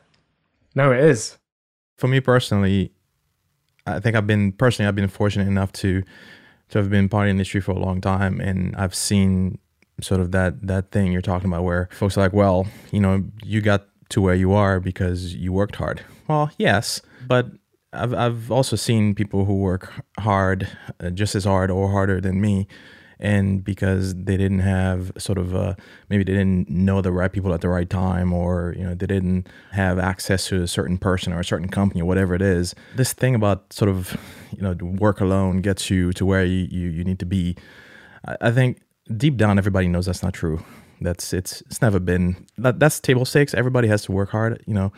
[0.75, 1.37] No it is.
[1.97, 2.93] For me personally
[3.87, 6.03] i think i've been personally i've been fortunate enough to
[6.69, 9.57] to have been part of the industry for a long time and i've seen
[10.01, 13.23] sort of that that thing you're talking about where folks are like well you know
[13.43, 16.01] you got to where you are because you worked hard.
[16.27, 17.47] Well, yes, but
[17.93, 20.67] I've I've also seen people who work hard,
[20.99, 22.67] uh, just as hard or harder than me,
[23.19, 25.75] and because they didn't have sort of a,
[26.09, 29.07] maybe they didn't know the right people at the right time, or you know they
[29.07, 32.75] didn't have access to a certain person or a certain company or whatever it is.
[32.95, 34.17] This thing about sort of
[34.51, 37.55] you know work alone gets you to where you you, you need to be.
[38.25, 38.81] I, I think
[39.15, 40.63] deep down everybody knows that's not true.
[41.01, 43.53] That's it's it's never been that that's table stakes.
[43.53, 44.91] Everybody has to work hard, you know.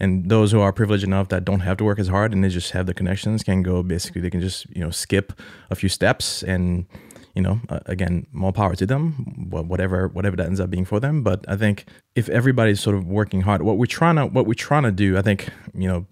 [0.00, 2.48] And those who are privileged enough that don't have to work as hard and they
[2.48, 5.32] just have the connections can go basically they can just you know skip
[5.70, 6.86] a few steps and
[7.34, 9.12] you know uh, again more power to them
[9.50, 13.06] whatever whatever that ends up being for them but i think if everybody's sort of
[13.06, 16.04] working hard what we're trying to what we're trying to do i think you know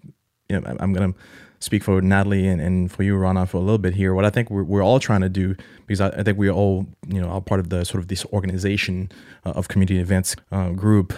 [0.49, 1.13] you know i'm gonna
[1.61, 4.13] speak for Natalie and, and for you, Ronna, for a little bit here.
[4.13, 5.55] What I think we're, we're all trying to do,
[5.87, 8.25] because I, I think we're all, you know, are part of the sort of this
[8.25, 9.09] organization
[9.45, 11.13] uh, of community events uh, group.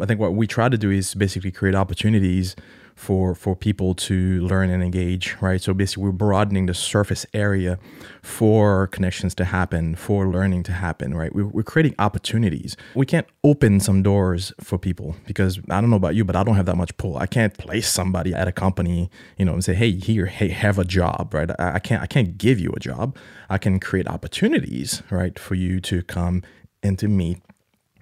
[0.00, 2.56] I think what we try to do is basically create opportunities
[2.94, 5.60] for for people to learn and engage, right?
[5.60, 7.78] So basically, we're broadening the surface area
[8.22, 11.34] for connections to happen, for learning to happen, right?
[11.34, 12.76] We're, we're creating opportunities.
[12.94, 16.44] We can't open some doors for people because I don't know about you, but I
[16.44, 17.16] don't have that much pull.
[17.16, 20.78] I can't place somebody at a company, you know, and say, "Hey, here, hey, have
[20.78, 21.50] a job," right?
[21.58, 23.16] I, I can't I can't give you a job.
[23.50, 26.42] I can create opportunities, right, for you to come
[26.82, 27.38] and to meet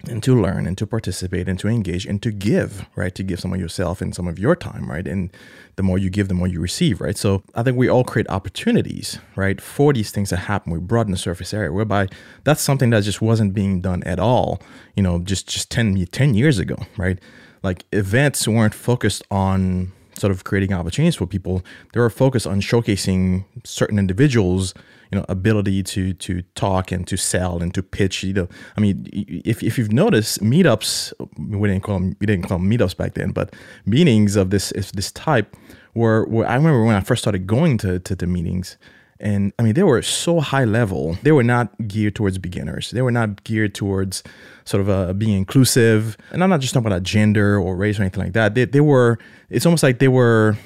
[0.07, 3.13] and to learn and to participate and to engage and to give, right?
[3.15, 5.07] To give some of yourself and some of your time, right?
[5.07, 5.31] And
[5.75, 7.17] the more you give, the more you receive, right?
[7.17, 10.73] So I think we all create opportunities, right, for these things to happen.
[10.73, 12.07] We broaden the surface area, whereby
[12.43, 14.61] that's something that just wasn't being done at all,
[14.95, 17.19] you know, just just 10, 10 years ago, right?
[17.63, 21.63] Like events weren't focused on sort of creating opportunities for people.
[21.93, 24.73] They were focused on showcasing certain individuals
[25.11, 28.47] you know ability to to talk and to sell and to pitch you know
[28.77, 32.69] i mean if, if you've noticed meetups we didn't call them we didn't call them
[32.69, 33.53] meetups back then but
[33.85, 35.55] meetings of this this type
[35.93, 38.77] were, were i remember when i first started going to to the meetings
[39.21, 41.15] and I mean, they were so high level.
[41.21, 42.89] They were not geared towards beginners.
[42.89, 44.23] They were not geared towards
[44.65, 46.17] sort of uh, being inclusive.
[46.31, 48.55] And I'm not just talking about gender or race or anything like that.
[48.55, 49.19] They, they were,
[49.51, 50.57] it's almost like they were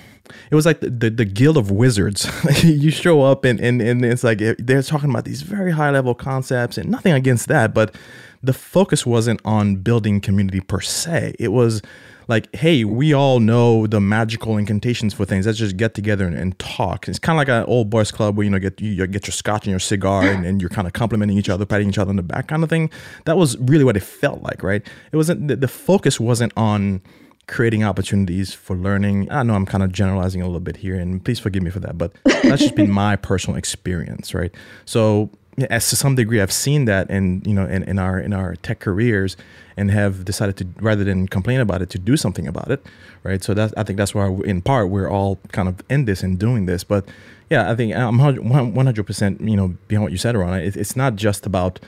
[0.51, 2.29] it was like the, the, the guild of wizards.
[2.63, 5.91] You show up and, and and it's like eh, they're talking about these very high
[5.91, 7.95] level concepts and nothing against that but
[8.43, 11.35] the focus wasn't on building community per se.
[11.39, 11.81] It was
[12.27, 15.45] like hey we all know the magical incantations for things.
[15.45, 17.07] Let's just get together and, and talk.
[17.07, 19.33] It's kind of like an old boys club where you know get you get your
[19.33, 22.09] scotch and your cigar and, and you're kind of complimenting each other patting each other
[22.09, 22.89] on the back kind of thing.
[23.25, 24.85] That was really what it felt like right?
[25.11, 27.01] It wasn't the, the focus wasn't on
[27.47, 29.31] creating opportunities for learning.
[29.31, 31.79] I know I'm kind of generalizing a little bit here, and please forgive me for
[31.79, 34.53] that, but that's just been my personal experience, right?
[34.85, 35.29] So,
[35.69, 38.55] as to some degree, I've seen that in you know in, in our in our
[38.57, 39.37] tech careers,
[39.77, 42.85] and have decided to rather than complain about it, to do something about it,
[43.23, 43.43] right?
[43.43, 46.39] So that I think that's why in part we're all kind of in this and
[46.39, 47.05] doing this, but
[47.49, 50.59] yeah, I think I'm 100 percent you know behind what you said, Ron.
[50.59, 51.79] It, it's not just about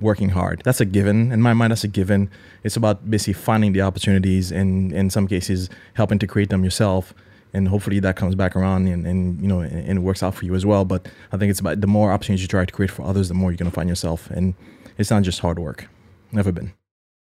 [0.00, 0.62] working hard.
[0.64, 1.32] That's a given.
[1.32, 2.30] In my mind, that's a given.
[2.64, 7.14] It's about basically finding the opportunities and in some cases helping to create them yourself.
[7.52, 10.44] And hopefully that comes back around and, and you know and, and, works out for
[10.44, 10.84] you as well.
[10.84, 13.34] But I think it's about the more opportunities you try to create for others, the
[13.34, 14.30] more you're gonna find yourself.
[14.30, 14.54] And
[14.98, 15.88] it's not just hard work.
[16.30, 16.72] Never been.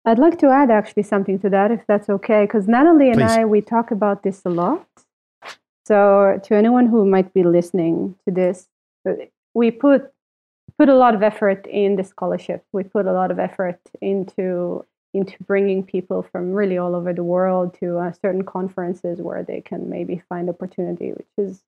[0.06, 3.32] I'd like to add actually something to that, if that's okay, because Natalie and Please.
[3.32, 4.88] I we talk about this a lot.
[5.86, 8.68] So to anyone who might be listening to this,
[9.08, 9.14] uh,
[9.54, 10.12] we put
[10.78, 12.64] put a lot of effort in the scholarship.
[12.72, 17.24] We put a lot of effort into into bringing people from really all over the
[17.24, 21.64] world to uh, certain conferences where they can maybe find opportunity, which is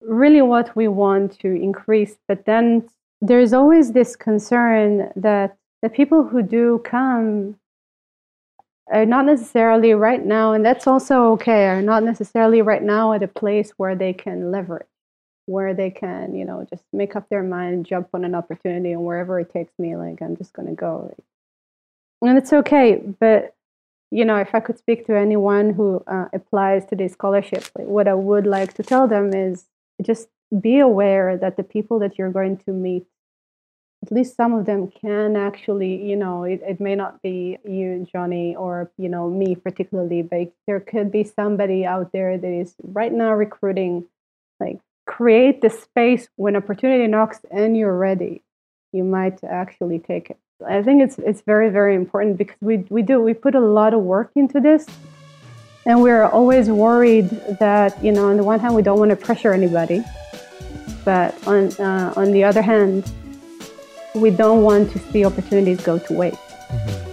[0.00, 2.16] really what we want to increase.
[2.26, 2.88] But then
[3.20, 7.54] there's always this concern that the people who do come
[8.92, 13.22] are not necessarily right now, and that's also okay, are not necessarily right now at
[13.22, 14.86] a place where they can leverage
[15.46, 19.04] where they can, you know, just make up their mind, jump on an opportunity, and
[19.04, 21.14] wherever it takes me, like I'm just to go.
[22.22, 23.54] And it's okay, but
[24.10, 27.88] you know, if I could speak to anyone who uh, applies to this scholarship, like,
[27.88, 29.64] what I would like to tell them is
[30.00, 30.28] just
[30.60, 33.06] be aware that the people that you're going to meet,
[34.04, 38.06] at least some of them can actually, you know, it, it may not be you,
[38.12, 42.74] Johnny, or, you know, me particularly, but there could be somebody out there that is
[42.84, 44.04] right now recruiting
[44.60, 48.42] like create the space when opportunity knocks and you're ready
[48.94, 50.38] you might actually take it.
[50.66, 53.92] I think it's it's very very important because we we do we put a lot
[53.92, 54.86] of work into this.
[55.86, 59.16] And we're always worried that you know on the one hand we don't want to
[59.16, 60.02] pressure anybody.
[61.04, 63.10] But on uh, on the other hand
[64.14, 66.38] we don't want to see opportunities go to waste.
[66.38, 67.03] Mm-hmm.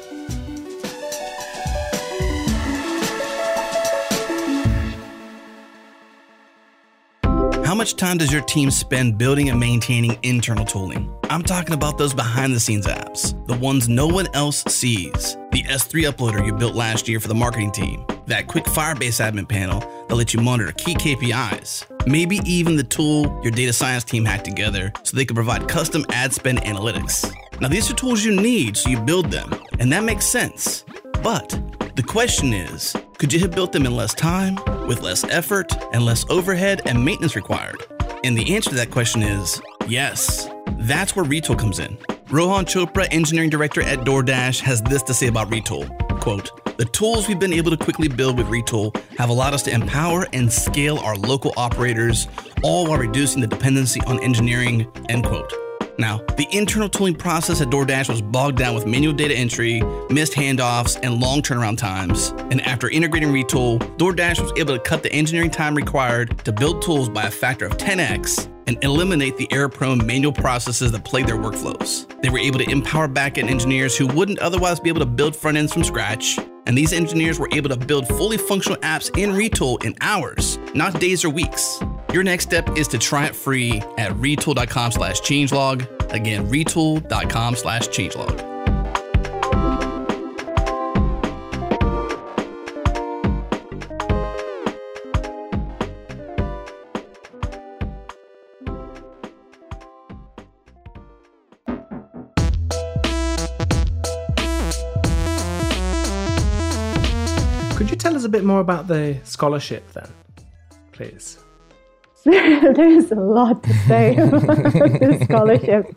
[7.81, 11.11] Much time does your team spend building and maintaining internal tooling?
[11.31, 15.35] I'm talking about those behind the scenes apps, the ones no one else sees.
[15.51, 19.49] The S3 uploader you built last year for the marketing team, that quick Firebase admin
[19.49, 24.25] panel that lets you monitor key KPIs, maybe even the tool your data science team
[24.25, 27.33] hacked together so they can provide custom ad spend analytics.
[27.61, 30.85] Now, these are tools you need, so you build them, and that makes sense.
[31.23, 31.59] But
[31.95, 34.55] the question is could you have built them in less time,
[34.87, 37.83] with less effort, and less overhead and maintenance required?
[38.23, 40.49] And the answer to that question is yes.
[40.79, 41.97] That's where Retool comes in.
[42.29, 45.89] Rohan Chopra, engineering director at DoorDash, has this to say about Retool.
[46.21, 49.71] Quote, the tools we've been able to quickly build with Retool have allowed us to
[49.71, 52.27] empower and scale our local operators,
[52.63, 55.53] all while reducing the dependency on engineering, end quote.
[55.97, 60.33] Now, the internal tooling process at DoorDash was bogged down with manual data entry, missed
[60.33, 62.29] handoffs, and long turnaround times.
[62.51, 66.81] And after integrating Retool, DoorDash was able to cut the engineering time required to build
[66.81, 71.27] tools by a factor of 10x and eliminate the error prone manual processes that plague
[71.27, 72.07] their workflows.
[72.21, 75.57] They were able to empower backend engineers who wouldn't otherwise be able to build front
[75.57, 76.39] ends from scratch.
[76.67, 80.99] And these engineers were able to build fully functional apps in Retool in hours, not
[80.99, 81.79] days or weeks.
[82.13, 85.87] Your next step is to try it free at retool.com slash changelog.
[86.11, 88.51] Again, retool.com slash changelog.
[107.77, 110.09] Could you tell us a bit more about the scholarship then,
[110.91, 111.37] please?
[112.25, 115.87] There's a lot to say about this scholarship.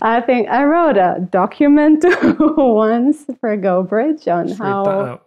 [0.00, 2.04] I think I wrote a document
[2.38, 5.20] once for GoBridge on Just how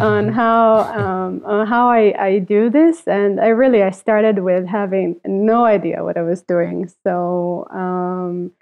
[0.00, 4.66] on how um, on how I, I do this, and I really I started with
[4.66, 6.88] having no idea what I was doing.
[7.02, 8.52] So um,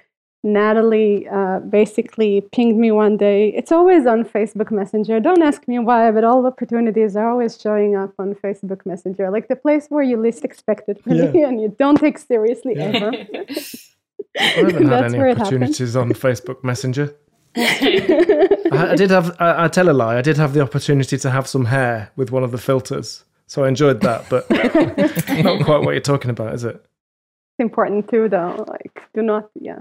[0.42, 3.48] Natalie uh, basically pinged me one day.
[3.50, 5.20] It's always on Facebook Messenger.
[5.20, 9.48] Don't ask me why, but all opportunities are always showing up on Facebook Messenger, like
[9.48, 11.48] the place where you least expect it really, Yeah.
[11.48, 13.10] and you don't take seriously ever.
[14.38, 15.46] I haven't had That's any where it happens.
[15.54, 17.14] opportunities on Facebook Messenger.
[17.56, 19.36] I, I did have.
[19.40, 20.16] I, I tell a lie.
[20.16, 23.64] I did have the opportunity to have some hair with one of the filters, so
[23.64, 24.26] I enjoyed that.
[24.30, 24.48] But
[25.44, 26.76] not quite what you're talking about, is it?
[26.76, 28.64] It's important too, though.
[28.68, 29.80] Like, do not, yeah.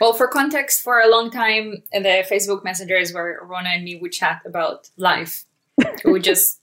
[0.00, 3.96] Well, for context, for a long time, the Facebook Messenger is where Ronna and me
[4.00, 5.44] would chat about life.
[6.04, 6.60] we would just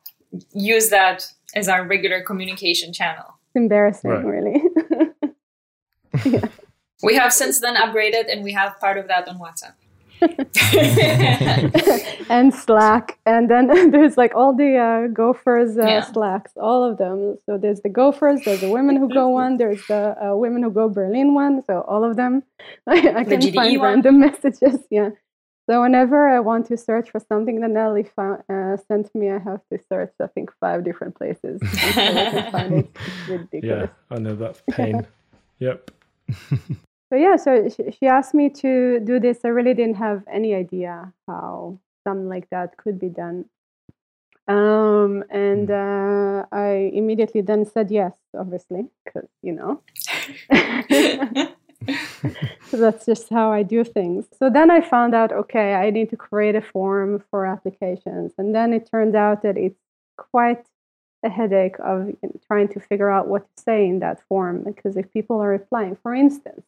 [0.52, 3.38] use that as our regular communication channel.
[3.48, 4.24] It's embarrassing, Right.
[4.24, 4.62] really.
[7.02, 9.74] We have since then upgraded, and we have part of that on WhatsApp.
[12.30, 16.04] and Slack, and then there's like all the uh, Gophers uh, Yeah.
[16.04, 17.38] Slacks, all of them.
[17.46, 20.70] So there's the Gophers, there's the women who go one, there's the uh, women who
[20.70, 21.62] go Berlin one.
[21.66, 22.42] So all of them,
[22.86, 23.88] I, I can GDE find one?
[23.88, 24.80] random messages.
[24.90, 25.10] Yeah.
[25.68, 29.38] So whenever I want to search for something that Natalie found, uh, sent me, I
[29.38, 32.90] have to search I think five different places I find it.
[32.94, 33.90] It's ridiculous.
[33.90, 35.06] Yeah, I know that pain.
[35.58, 35.90] yep.
[37.08, 39.40] So yeah, so she, she asked me to do this.
[39.44, 43.44] I really didn't have any idea how something like that could be done.
[44.48, 49.82] Um, and uh, I immediately then said yes, obviously, because you know.
[52.70, 54.26] so that's just how I do things.
[54.38, 58.54] So then I found out, okay, I need to create a form for applications, and
[58.54, 59.80] then it turned out that it's
[60.16, 60.64] quite
[61.24, 64.62] a headache of you know, trying to figure out what to say in that form
[64.62, 66.62] because if people are replying, for instance,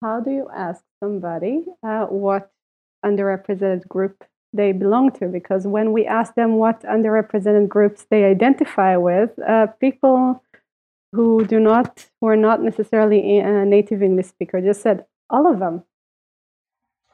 [0.00, 2.50] how do you ask somebody uh, what
[3.04, 5.26] underrepresented group they belong to?
[5.26, 10.42] Because when we ask them what underrepresented groups they identify with, uh, people
[11.12, 15.58] who do not, who are not necessarily a native English speaker, just said all of
[15.58, 15.82] them.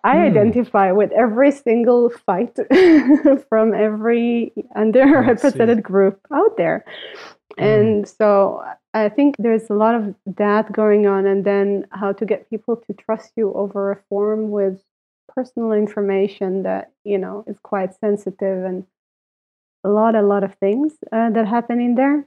[0.04, 2.56] I identify with every single fight
[3.48, 6.84] from every underrepresented group out there.
[7.56, 12.26] And so I think there's a lot of that going on, and then how to
[12.26, 14.82] get people to trust you over a form with
[15.34, 18.86] personal information that you know is quite sensitive and
[19.84, 22.26] a lot, a lot of things uh, that happen in there.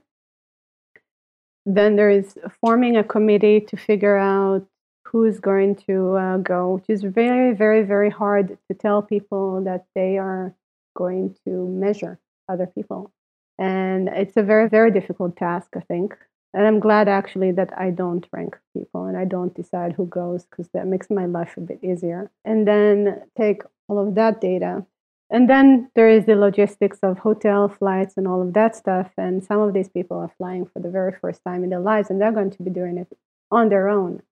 [1.66, 4.66] Then there is forming a committee to figure out
[5.04, 9.84] who's going to uh, go, which is very, very, very hard to tell people that
[9.94, 10.54] they are
[10.96, 12.18] going to measure
[12.48, 13.12] other people.
[13.60, 16.16] And it's a very, very difficult task, I think.
[16.54, 20.44] And I'm glad actually that I don't rank people and I don't decide who goes
[20.46, 22.30] because that makes my life a bit easier.
[22.44, 24.84] And then take all of that data.
[25.32, 29.10] And then there is the logistics of hotel flights and all of that stuff.
[29.16, 32.10] And some of these people are flying for the very first time in their lives
[32.10, 33.16] and they're going to be doing it
[33.52, 34.22] on their own.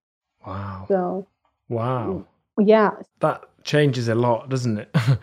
[0.44, 0.86] Wow.
[0.88, 1.26] So,
[1.68, 2.24] Wow.
[2.58, 4.96] yeah, That changes a lot, doesn't it?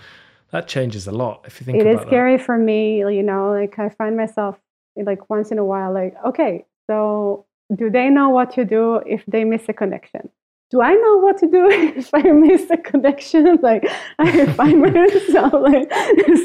[0.56, 3.78] that changes a lot if you think it is scary for me you know like
[3.80, 4.56] i find myself
[5.10, 9.24] like once in a while like okay so do they know what to do if
[9.28, 10.30] they miss a connection?
[10.72, 13.60] Do i know what to do if i miss a connection?
[13.62, 13.86] Like
[14.20, 15.92] i find myself like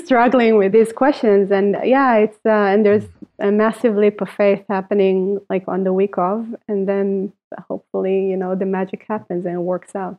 [0.05, 1.51] struggling with these questions.
[1.51, 3.05] And yeah it's uh, and there's
[3.39, 6.47] a massive leap of faith happening like on the week of.
[6.69, 7.33] And then
[7.69, 10.19] hopefully you know the magic happens and it works out.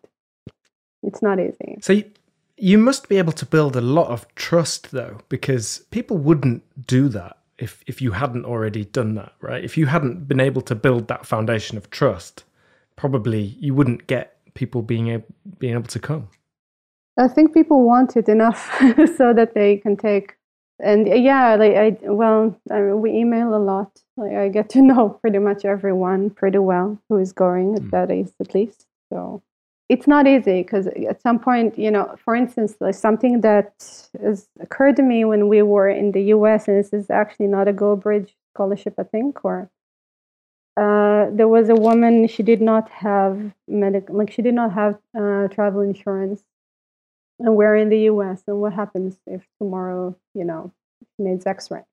[1.04, 1.76] It's not easy.
[1.76, 1.84] That.
[1.84, 2.06] So you,
[2.62, 7.09] you must be able to build a lot of trust though, because people wouldn't do
[7.09, 9.64] that if if you hadn't already done that, right?
[9.64, 12.43] If you hadn't been able to build that foundation of trust,
[12.95, 15.26] probably you wouldn't get people being able,
[15.57, 16.30] being able to come.
[17.18, 18.72] I think people want it enough
[19.18, 20.38] so that they can take.
[20.80, 24.01] And uh, yeah, like I well, I mean, we email a lot.
[24.18, 28.12] Like I get to know pretty much everyone pretty well who is going at that
[28.12, 28.86] age at least.
[29.09, 29.41] So
[29.92, 33.74] it's not easy because at some point, you know, for instance, like something that
[34.24, 36.70] has occurred to me when we were in the U.S.
[36.70, 39.70] and this is actually not a Go Bridge scholarship, I think, or
[40.78, 42.30] uh, there was a woman.
[42.30, 46.42] She did not have medical, like she did not have uh, travel insurance
[47.39, 50.72] and we're in the US and what happens if tomorrow, you know,
[51.02, 51.84] she needs x-ray.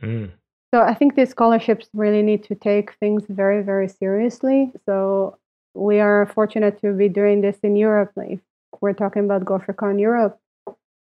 [0.00, 0.30] Mm.
[0.72, 4.72] So I think these scholarships really need to take things very, very seriously.
[4.86, 5.38] So
[5.74, 8.12] we are fortunate to be doing this in Europe.
[8.16, 8.40] Like if
[8.80, 10.38] we're talking about GopherCon Europe,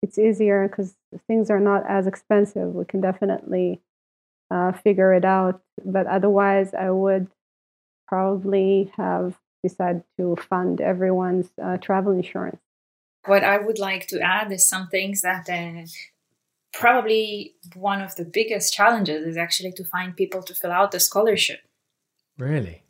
[0.03, 0.95] it's easier because
[1.27, 2.75] things are not as expensive.
[2.75, 3.81] We can definitely
[4.51, 5.61] uh, figure it out.
[5.85, 7.29] But otherwise, I would
[8.09, 12.61] probably have decided to fund everyone's uh, travel insurance.
[13.25, 15.87] What I would like to add is some things that uh,
[16.73, 21.01] probably one of the biggest challenges is actually to find people to fill out the
[21.01, 21.61] scholarship
[22.39, 22.83] Really?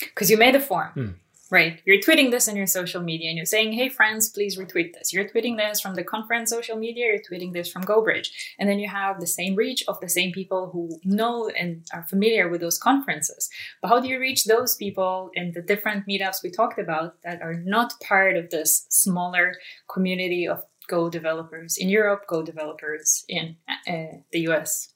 [0.00, 1.20] because you made a form.
[1.50, 1.82] Right.
[1.84, 5.12] You're tweeting this in your social media and you're saying, hey, friends, please retweet this.
[5.12, 8.28] You're tweeting this from the conference social media, you're tweeting this from GoBridge.
[8.58, 12.04] And then you have the same reach of the same people who know and are
[12.04, 13.50] familiar with those conferences.
[13.82, 17.42] But how do you reach those people in the different meetups we talked about that
[17.42, 19.54] are not part of this smaller
[19.92, 24.92] community of Go developers in Europe, Go developers in uh, the US?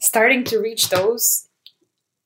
[0.00, 1.48] Starting to reach those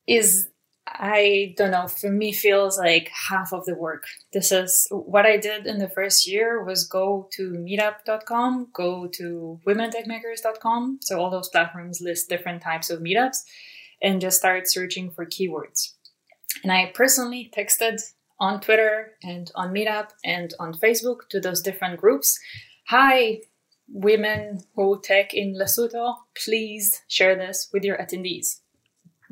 [0.07, 0.49] is
[0.95, 4.05] I don't know, for me feels like half of the work.
[4.33, 9.61] This is what I did in the first year was go to meetup.com, go to
[9.67, 11.01] womentechmakers.com.
[11.03, 13.39] So all those platforms list different types of meetups
[14.03, 15.93] and just start searching for keywords.
[16.63, 18.01] And I personally texted
[18.41, 22.39] on Twitter and on Meetup and on Facebook to those different groups.
[22.89, 23.39] Hi,
[23.89, 28.61] women who tech in Lesotho, please share this with your attendees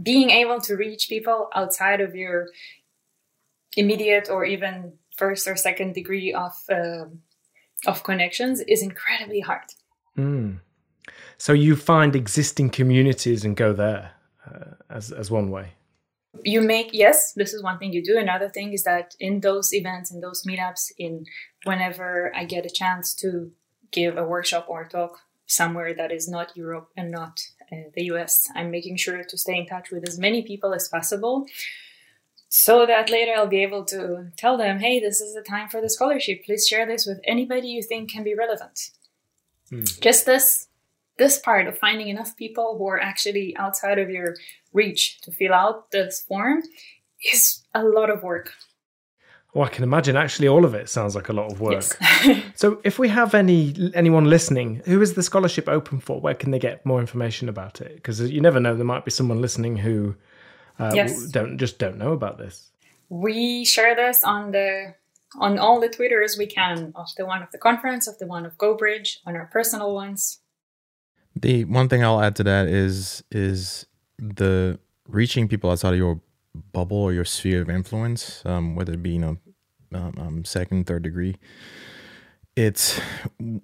[0.02, 2.48] being able to reach people outside of your
[3.76, 7.04] immediate or even first or second degree of uh,
[7.86, 9.68] of connections is incredibly hard.
[10.16, 10.60] Mm.
[11.38, 14.12] So you find existing communities and go there
[14.46, 15.72] uh, as as one way.
[16.44, 18.18] You make yes, this is one thing you do.
[18.18, 21.24] Another thing is that in those events, in those meetups, in
[21.64, 23.52] whenever I get a chance to
[23.90, 27.40] give a workshop or a talk somewhere that is not Europe and not
[27.70, 28.48] the US.
[28.54, 31.46] I'm making sure to stay in touch with as many people as possible
[32.48, 35.80] so that later I'll be able to tell them, hey, this is the time for
[35.80, 36.44] the scholarship.
[36.44, 38.90] Please share this with anybody you think can be relevant.
[39.72, 40.00] Mm.
[40.00, 40.68] Just this
[41.18, 44.36] this part of finding enough people who are actually outside of your
[44.72, 46.62] reach to fill out this form
[47.32, 48.52] is a lot of work.
[49.56, 50.16] Well, I can imagine.
[50.16, 51.72] Actually, all of it sounds like a lot of work.
[51.72, 52.42] Yes.
[52.54, 56.20] so, if we have any anyone listening, who is the scholarship open for?
[56.20, 57.94] Where can they get more information about it?
[57.94, 60.14] Because you never know, there might be someone listening who
[60.78, 61.28] uh, yes.
[61.28, 62.70] don't just don't know about this.
[63.08, 64.94] We share this on the
[65.38, 68.44] on all the Twitters we can of the one of the conference, of the one
[68.44, 70.40] of GoBridge, on our personal ones.
[71.34, 73.86] The one thing I'll add to that is is
[74.18, 74.78] the
[75.08, 76.20] reaching people outside of your
[76.74, 79.38] bubble or your sphere of influence, um, whether it be you know
[79.92, 81.36] um, um, second, third degree.
[82.54, 82.98] It's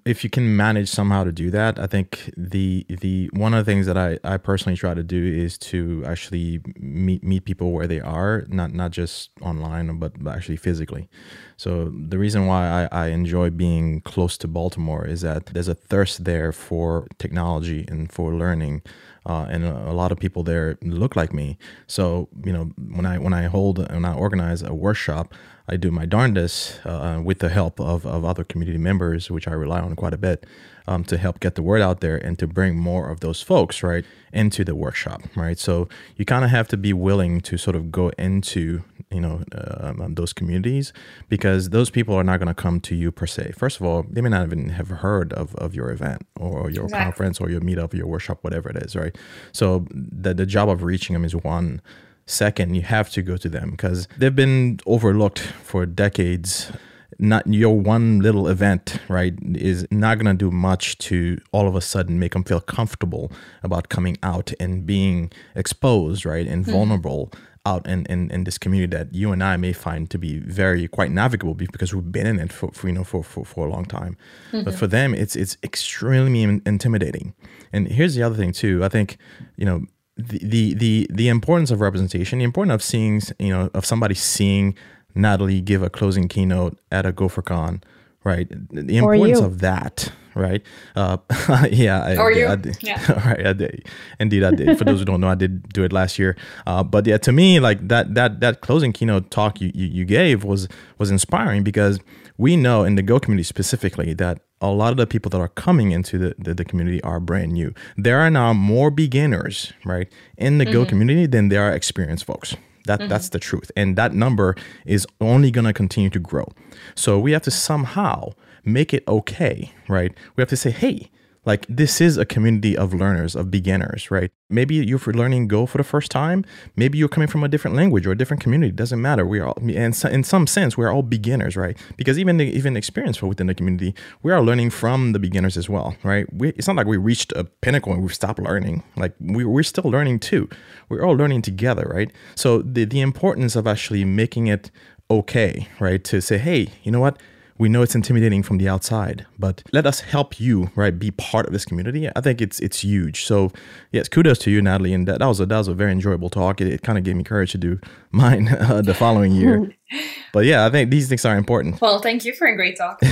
[0.04, 1.78] if you can manage somehow to do that.
[1.78, 5.24] I think the the one of the things that I, I personally try to do
[5.24, 10.58] is to actually meet meet people where they are, not not just online, but actually
[10.58, 11.08] physically.
[11.56, 15.74] So the reason why I, I enjoy being close to Baltimore is that there's a
[15.74, 18.82] thirst there for technology and for learning
[19.24, 21.56] uh, and a, lot of people there look like me.
[21.86, 25.34] So you know, when I when I hold and I organize a workshop,
[25.68, 29.52] I do my darndest uh, with the help of, of other community members, which I
[29.52, 30.44] rely on quite a bit,
[30.86, 33.82] um, to help get the word out there and to bring more of those folks
[33.82, 35.58] right into the workshop, right?
[35.58, 38.82] So you kind of have to be willing to sort of go into
[39.12, 40.92] you know uh, um, those communities
[41.28, 43.52] because those people are not going to come to you per se.
[43.56, 46.84] First of all, they may not even have heard of, of your event or your
[46.84, 47.04] exactly.
[47.04, 49.16] conference or your meetup, or your workshop, whatever it is, right?
[49.52, 51.80] So the the job of reaching them is one.
[52.26, 56.72] Second, you have to go to them because they've been overlooked for decades
[57.18, 61.76] not your one little event, right, is not going to do much to all of
[61.76, 63.30] a sudden make them feel comfortable
[63.62, 66.72] about coming out and being exposed, right, and mm-hmm.
[66.72, 67.32] vulnerable
[67.64, 70.88] out in, in, in this community that you and I may find to be very
[70.88, 73.70] quite navigable because we've been in it for, for you know for, for, for a
[73.70, 74.16] long time.
[74.50, 74.64] Mm-hmm.
[74.64, 77.34] But for them, it's it's extremely intimidating.
[77.72, 78.84] And here's the other thing too.
[78.84, 79.16] I think
[79.56, 79.86] you know
[80.16, 84.14] the, the the the importance of representation, the importance of seeing you know of somebody
[84.14, 84.76] seeing
[85.14, 87.82] Natalie give a closing keynote at a GopherCon,
[88.24, 88.48] right?
[88.70, 90.62] The importance of that, right?
[90.94, 91.18] Uh,
[91.70, 92.76] yeah, I, or you, I did.
[92.82, 93.86] yeah, right, I did.
[94.20, 94.78] Indeed, I did.
[94.78, 96.36] For those who don't know, I did do it last year.
[96.66, 100.04] Uh, but yeah, to me, like that that that closing keynote talk you, you you
[100.04, 102.00] gave was was inspiring because
[102.42, 105.48] we know in the Go community specifically that a lot of the people that are
[105.48, 107.72] coming into the, the, the, community are brand new.
[107.96, 110.72] There are now more beginners, right, in the mm-hmm.
[110.72, 112.56] Go community than there are experienced folks.
[112.86, 113.08] That mm-hmm.
[113.08, 116.48] that's the truth, and that number is only going to continue to grow.
[116.96, 118.32] So we have to somehow
[118.64, 120.12] make it okay, right?
[120.34, 121.11] We have to say, hey,
[121.44, 124.30] like this is a community of learners, of beginners, right?
[124.48, 126.44] Maybe you're learning Go for the first time.
[126.76, 128.68] Maybe you're coming from a different language or a different community.
[128.68, 129.26] It doesn't matter.
[129.26, 131.76] We are, all, and in some sense, we're all beginners, right?
[131.96, 135.68] Because even the, even experience within the community, we are learning from the beginners as
[135.68, 136.32] well, right?
[136.32, 138.84] We, it's not like we reached a pinnacle and we've stopped learning.
[138.96, 140.48] Like we, we're still learning too.
[140.88, 142.12] We're all learning together, right?
[142.36, 144.70] So the the importance of actually making it
[145.10, 146.02] okay, right?
[146.04, 147.18] To say, hey, you know what?
[147.58, 150.98] We know it's intimidating from the outside, but let us help you, right?
[150.98, 152.08] Be part of this community.
[152.14, 153.24] I think it's it's huge.
[153.24, 153.52] So
[153.92, 154.94] yes, kudos to you, Natalie.
[154.94, 156.60] And that, that was a that was a very enjoyable talk.
[156.60, 157.80] It, it kind of gave me courage to do
[158.10, 159.72] mine uh, the following year.
[160.32, 161.80] but yeah, I think these things are important.
[161.80, 163.00] Well, thank you for a great talk.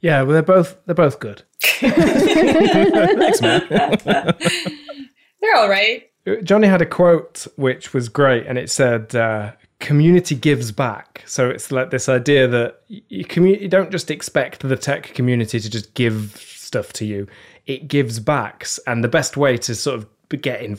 [0.00, 1.42] Yeah, well, they're both they're both good.
[1.60, 3.66] Thanks, man.
[5.40, 6.10] They're all right.
[6.42, 11.48] Johnny had a quote which was great, and it said, uh, "Community gives back." So
[11.48, 15.70] it's like this idea that you, commu- you don't just expect the tech community to
[15.70, 17.26] just give stuff to you;
[17.66, 20.78] it gives backs, and the best way to sort of get in,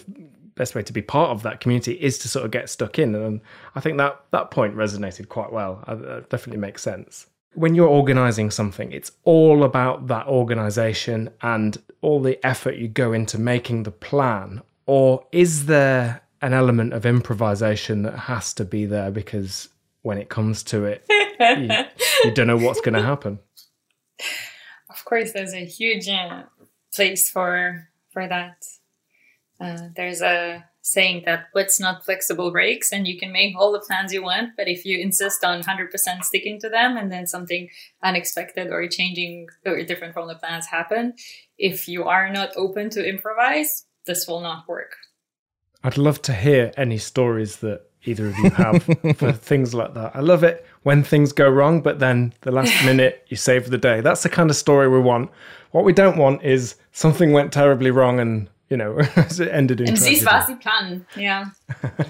[0.55, 3.15] best way to be part of that community is to sort of get stuck in.
[3.15, 3.41] And
[3.75, 5.83] I think that that point resonated quite well.
[5.87, 7.27] That definitely makes sense.
[7.53, 13.13] When you're organizing something, it's all about that organization and all the effort you go
[13.13, 18.85] into making the plan or is there an element of improvisation that has to be
[18.85, 19.69] there because
[20.01, 21.69] when it comes to it, you,
[22.23, 23.39] you don't know what's going to happen?
[24.89, 26.43] Of course, there's a huge uh,
[26.93, 28.65] place for for that.
[29.59, 33.79] Uh, there's a saying that what's not flexible breaks, and you can make all the
[33.79, 37.69] plans you want, but if you insist on 100% sticking to them, and then something
[38.01, 41.13] unexpected or changing or different from the plans happen,
[41.57, 44.95] if you are not open to improvise, this will not work.
[45.83, 48.83] I'd love to hear any stories that either of you have
[49.17, 50.15] for things like that.
[50.15, 53.77] I love it when things go wrong, but then the last minute you save the
[53.77, 54.01] day.
[54.01, 55.29] That's the kind of story we want.
[55.71, 59.89] What we don't want is something went terribly wrong and you know it ended in
[59.89, 60.25] And tragedy.
[60.25, 61.05] dies was die Plan.
[61.15, 61.45] Yeah.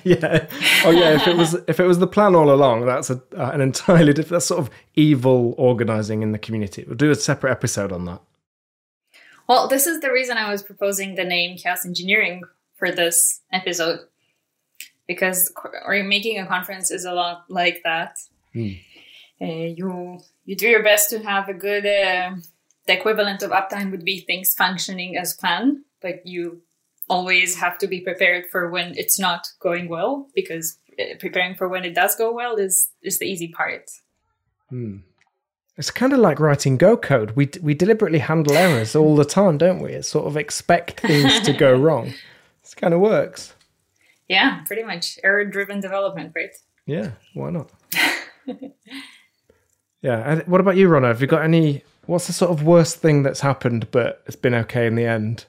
[0.04, 0.48] yeah.
[0.86, 1.16] Oh yeah.
[1.16, 4.14] If it was if it was the plan all along, that's a, uh, an entirely
[4.14, 4.30] different.
[4.32, 6.84] That's sort of evil organizing in the community.
[6.88, 8.22] We'll do a separate episode on that.
[9.48, 12.42] Well, this is the reason I was proposing the name Chaos Engineering
[12.78, 14.00] for this episode.
[15.08, 15.52] Because
[15.86, 18.18] or making a conference is a lot like that.
[19.40, 21.86] Uh, you you do your best to have a good.
[21.86, 22.36] Uh,
[22.88, 26.62] the equivalent of uptime would be things functioning as planned, but you
[27.10, 31.68] always have to be prepared for when it's not going well because uh, preparing for
[31.68, 33.90] when it does go well is is the easy part.
[35.78, 37.32] It's kind of like writing Go code.
[37.32, 39.94] We we deliberately handle errors all the time, don't we?
[39.94, 42.14] It's sort of expect things to go wrong.
[42.68, 43.54] This kind of works.
[44.28, 46.54] Yeah, pretty much error driven development, right?
[46.86, 47.72] Yeah, why not?
[50.02, 50.32] yeah.
[50.32, 51.08] and What about you, Ronna?
[51.08, 51.84] Have you got any?
[52.08, 55.46] What's the sort of worst thing that's happened, but it's been okay in the end?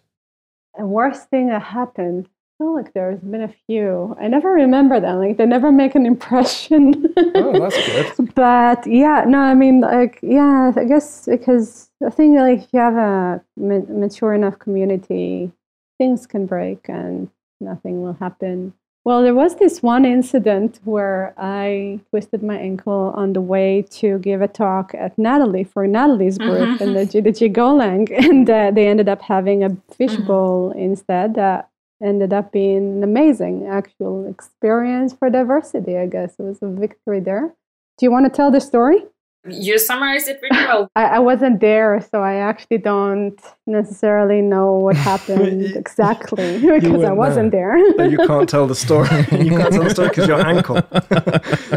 [0.78, 2.28] The worst thing that happened.
[2.28, 4.16] I feel like there's been a few.
[4.20, 5.18] I never remember them.
[5.18, 7.04] Like they never make an impression.
[7.34, 7.76] Oh, that's
[8.16, 8.32] good.
[8.36, 12.78] but yeah, no, I mean, like, yeah, I guess because I think like if you
[12.78, 15.50] have a mature enough community,
[15.98, 17.30] things can break and
[17.60, 18.72] nothing will happen.
[19.04, 24.18] Well, there was this one incident where I twisted my ankle on the way to
[24.18, 28.86] give a talk at Natalie for Natalie's group in the GDG Golang, and uh, they
[28.86, 31.36] ended up having a fishbowl instead.
[31.36, 31.70] That
[32.02, 35.96] ended up being an amazing actual experience for diversity.
[35.96, 37.54] I guess it was a victory there.
[37.96, 39.04] Do you want to tell the story?
[39.46, 40.90] You summarized it really well.
[40.96, 47.12] I, I wasn't there, so I actually don't necessarily know what happened exactly because I
[47.12, 47.78] weren't wasn't there.
[47.96, 49.08] No, you can't tell the story.
[49.30, 50.82] You can't tell the story because your ankle.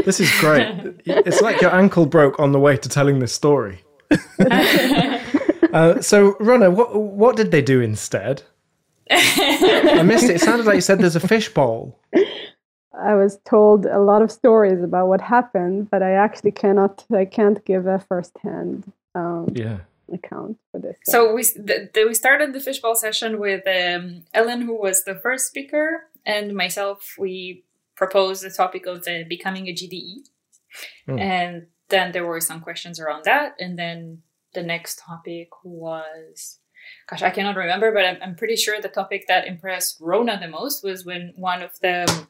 [0.05, 0.67] this is great.
[1.05, 3.83] It's like your ankle broke on the way to telling this story.
[4.39, 8.43] uh, so, Ronna, what what did they do instead?
[9.09, 10.35] I missed it.
[10.37, 11.99] It sounded like you said there's a fishbowl.
[12.93, 17.05] I was told a lot of stories about what happened, but I actually cannot.
[17.13, 19.79] I can't give a first-hand um, Yeah.
[20.13, 20.97] account for this.
[21.05, 25.15] So we the, the, we started the fishbowl session with um, Ellen, who was the
[25.15, 27.15] first speaker, and myself.
[27.17, 27.63] We
[27.95, 30.27] proposed the topic of the becoming a GDE,
[31.05, 31.19] Hmm.
[31.19, 34.21] and then there were some questions around that, and then
[34.53, 36.57] the next topic was.
[37.07, 40.47] Gosh, I cannot remember, but I'm, I'm pretty sure the topic that impressed Ronna the
[40.47, 42.25] most was when one of the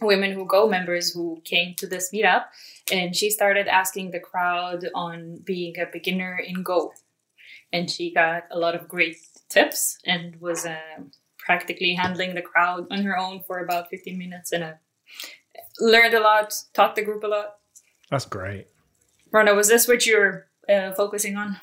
[0.00, 2.44] women who go members who came to this meetup
[2.92, 6.92] and she started asking the crowd on being a beginner in Go.
[7.72, 9.16] And she got a lot of great
[9.48, 10.76] tips and was uh,
[11.38, 14.72] practically handling the crowd on her own for about 15 minutes and uh,
[15.80, 17.56] learned a lot taught the group a lot.
[18.10, 18.66] That's great.
[19.32, 21.56] Ronna was this what you're uh, focusing on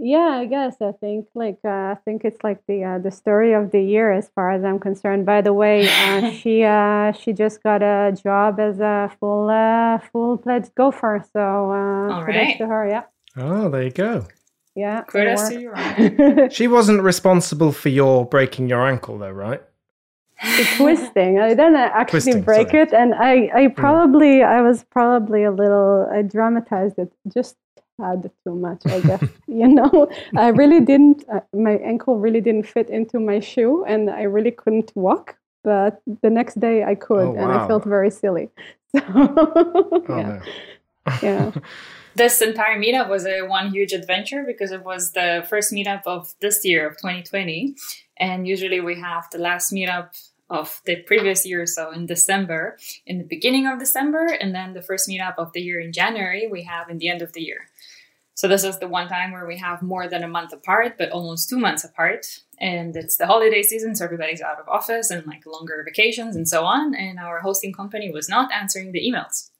[0.00, 3.52] Yeah, I guess I think like uh, I think it's like the uh, the story
[3.52, 5.26] of the year as far as I'm concerned.
[5.26, 9.98] By the way, uh, she uh, she just got a job as a full uh,
[10.12, 11.24] full fledged gopher.
[11.32, 12.88] So uh, All kudos to her.
[12.88, 13.02] Yeah,
[13.36, 14.24] Oh, there you go.
[14.76, 15.02] yeah.
[15.02, 19.62] kudos to you She wasn't responsible for your breaking your ankle, though, right?
[20.40, 21.40] the twisting.
[21.40, 22.82] I didn't actually Twisting, break sorry.
[22.84, 27.56] it, and I, I probably, I was probably a little, I dramatized it just
[27.98, 28.82] had too much.
[28.86, 30.08] I guess you know.
[30.36, 31.24] I really didn't.
[31.32, 35.36] Uh, my ankle really didn't fit into my shoe, and I really couldn't walk.
[35.64, 38.48] But the next day I could, Oh, and I felt very silly.
[38.96, 40.40] So Oh, yeah,
[41.22, 41.50] yeah.
[42.18, 46.34] this entire meetup was a one huge adventure because it was the first meetup of
[46.40, 47.74] this year of 2020
[48.18, 50.08] and usually we have the last meetup
[50.50, 52.76] of the previous year so in december
[53.06, 56.48] in the beginning of december and then the first meetup of the year in january
[56.50, 57.68] we have in the end of the year
[58.38, 61.10] so this is the one time where we have more than a month apart but
[61.10, 62.24] almost two months apart.
[62.60, 66.46] And it's the holiday season so everybody's out of office and like longer vacations and
[66.46, 66.94] so on.
[66.94, 69.50] And our hosting company was not answering the emails.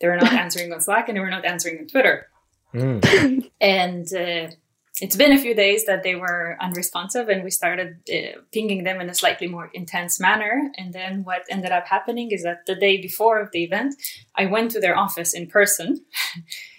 [0.00, 2.26] They were not answering on slack and they were not answering on twitter.
[2.74, 3.50] Mm.
[3.62, 4.54] and uh,
[5.00, 9.00] it's been a few days that they were unresponsive and we started uh, pinging them
[9.00, 10.70] in a slightly more intense manner.
[10.76, 13.94] And then what ended up happening is that the day before the event
[14.36, 16.04] i went to their office in person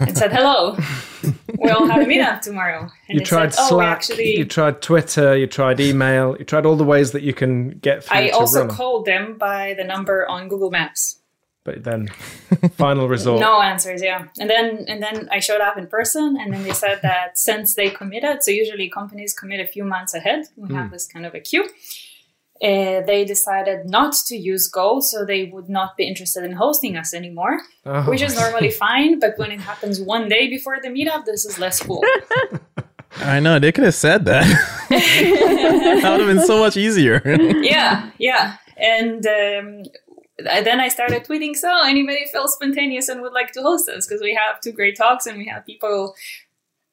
[0.00, 0.76] and said hello
[1.58, 4.82] we all have a meetup tomorrow and You tried said, oh, Slack, actually you tried
[4.82, 8.28] Twitter, you tried email, you tried all the ways that you can get through i
[8.30, 11.20] also called them by the number on google maps
[11.66, 12.06] but then,
[12.78, 13.40] final resort.
[13.40, 14.28] No answers, yeah.
[14.38, 17.74] And then and then I showed up in person, and then they said that since
[17.74, 20.46] they committed, so usually companies commit a few months ahead.
[20.54, 20.92] We have hmm.
[20.92, 21.68] this kind of a queue.
[22.62, 26.96] Uh, they decided not to use Go, so they would not be interested in hosting
[26.96, 29.18] us anymore, Oh, which is normally fine.
[29.20, 32.02] But when it happens one day before the meetup, this is less cool.
[33.18, 34.44] I know they could have said that.
[34.88, 37.22] that would have been so much easier.
[37.62, 38.56] yeah, yeah.
[38.76, 39.82] And um,
[40.38, 44.20] then I started tweeting, so anybody feels spontaneous and would like to host us because
[44.20, 46.14] we have two great talks and we have people,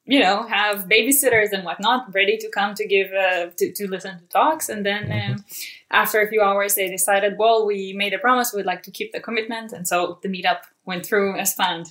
[0.06, 4.20] you know, have babysitters and whatnot ready to come to give uh, to to listen
[4.20, 4.70] to talks.
[4.70, 5.45] And then um,
[5.91, 9.14] after a few hours, they decided, well, we made a promise, we'd like to keep
[9.14, 11.88] the commitment, and so the meetup went through as planned.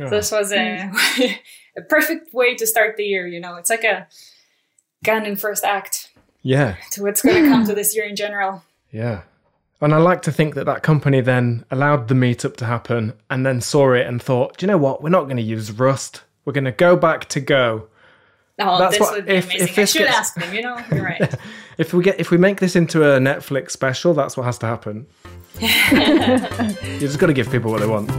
[0.00, 0.04] Oh.
[0.04, 0.90] So this was a
[1.76, 3.26] a perfect way to start the year.
[3.26, 4.08] You know, it's like a
[5.04, 6.10] gun in first act
[6.42, 8.62] yeah, to what's going to come to this year in general.
[8.90, 9.22] yeah.
[9.80, 13.44] And I like to think that that company then allowed the meetup to happen and
[13.44, 15.02] then saw it and thought, do you know what?
[15.02, 16.22] We're not going to use Rust.
[16.44, 17.88] We're going to go back to Go.
[18.58, 19.68] Oh, That's this what- would be if- amazing.
[19.68, 20.54] if this I should gets- ask them.
[20.54, 21.34] You know, you're right.
[21.78, 24.66] If we get if we make this into a Netflix special, that's what has to
[24.66, 25.06] happen.
[25.60, 28.10] you just got to give people what they want.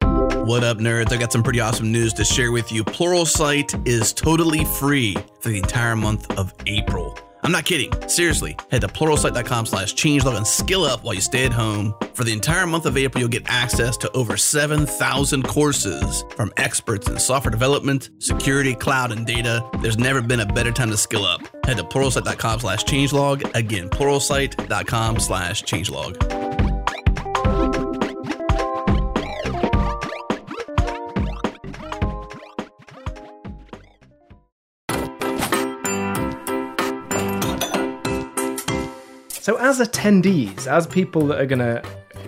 [0.00, 1.12] What up, nerds?
[1.12, 2.84] I got some pretty awesome news to share with you.
[2.84, 7.18] Pluralsight is totally free for the entire month of April.
[7.46, 7.92] I'm not kidding.
[8.08, 11.94] Seriously, head to pluralsight.com slash changelog and skill up while you stay at home.
[12.12, 17.08] For the entire month of April, you'll get access to over 7,000 courses from experts
[17.08, 19.64] in software development, security, cloud, and data.
[19.80, 21.40] There's never been a better time to skill up.
[21.64, 23.48] Head to pluralsight.com slash changelog.
[23.54, 26.45] Again, pluralsight.com slash changelog.
[39.46, 41.80] So, as attendees, as people that are going to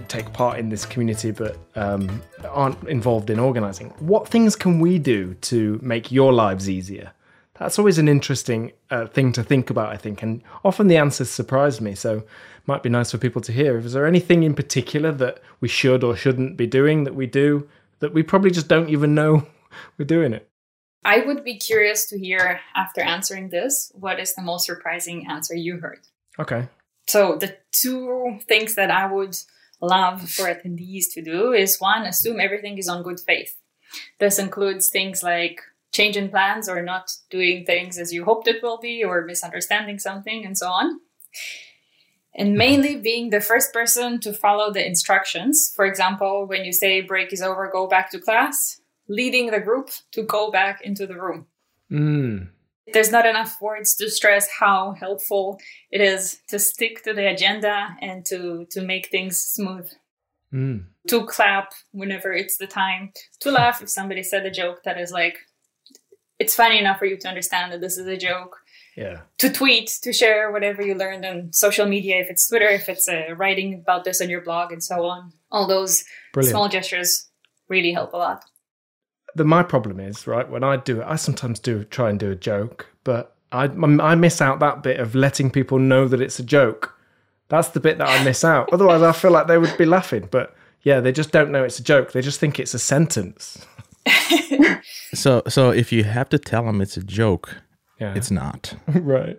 [0.06, 5.00] take part in this community but um, aren't involved in organizing, what things can we
[5.00, 7.10] do to make your lives easier?
[7.54, 11.28] That's always an interesting uh, thing to think about, I think, and often the answers
[11.28, 11.96] surprise me.
[11.96, 12.22] So,
[12.66, 13.78] might be nice for people to hear.
[13.78, 17.68] Is there anything in particular that we should or shouldn't be doing that we do
[17.98, 19.44] that we probably just don't even know
[19.98, 20.48] we're doing it?
[21.04, 25.56] I would be curious to hear after answering this, what is the most surprising answer
[25.56, 26.06] you heard?
[26.38, 26.68] Okay.
[27.08, 29.36] So the two things that I would
[29.80, 33.56] love for attendees to do is one, assume everything is on good faith.
[34.18, 38.78] This includes things like changing plans or not doing things as you hoped it will
[38.78, 41.00] be or misunderstanding something and so on.
[42.34, 45.72] And mainly being the first person to follow the instructions.
[45.74, 49.90] For example, when you say break is over, go back to class, leading the group
[50.12, 51.46] to go back into the room
[51.90, 52.48] Mm.
[52.92, 55.58] There's not enough words to stress how helpful
[55.90, 59.88] it is to stick to the agenda and to to make things smooth
[60.50, 60.86] Mm.
[61.08, 65.12] to clap whenever it's the time to laugh if somebody said a joke that is
[65.12, 65.36] like
[66.38, 68.56] it's funny enough for you to understand that this is a joke
[68.96, 69.20] Yeah.
[69.38, 73.06] to tweet to share whatever you learned on social media if it's twitter if it's
[73.08, 76.52] uh, writing about this on your blog and so on all those Brilliant.
[76.54, 77.28] small gestures
[77.68, 78.42] really help a lot
[79.34, 81.06] the my problem is right when I do it.
[81.06, 85.00] I sometimes do try and do a joke, but I I miss out that bit
[85.00, 86.94] of letting people know that it's a joke.
[87.48, 88.72] That's the bit that I miss out.
[88.72, 90.28] Otherwise, I feel like they would be laughing.
[90.30, 92.12] But yeah, they just don't know it's a joke.
[92.12, 93.64] They just think it's a sentence.
[95.14, 97.54] so so if you have to tell them it's a joke,
[98.00, 98.74] Yeah, it's not.
[98.88, 99.38] right.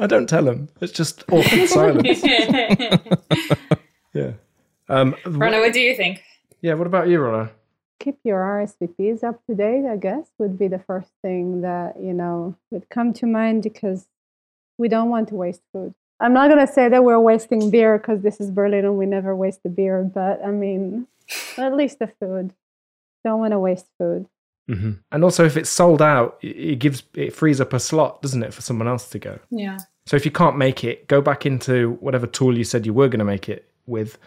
[0.00, 0.68] I don't tell them.
[0.80, 2.22] It's just awkward silence.
[4.14, 4.32] Yeah.
[4.90, 6.22] Um, Ronna, what do you think?
[6.60, 6.74] yeah.
[6.74, 7.48] What about you, Ronna?
[8.02, 12.12] Keep your RSVPs up to date, I guess, would be the first thing that, you
[12.12, 14.08] know, would come to mind because
[14.76, 15.94] we don't want to waste food.
[16.18, 19.06] I'm not going to say that we're wasting beer because this is Berlin and we
[19.06, 21.06] never waste the beer, but I mean,
[21.56, 22.52] at least the food.
[23.24, 24.26] Don't want to waste food.
[24.68, 24.92] Mm-hmm.
[25.10, 28.42] And also, if it's sold out, it it gives it frees up a slot, doesn't
[28.42, 29.38] it, for someone else to go?
[29.50, 29.78] Yeah.
[30.06, 33.08] So if you can't make it, go back into whatever tool you said you were
[33.08, 34.18] going to make it with,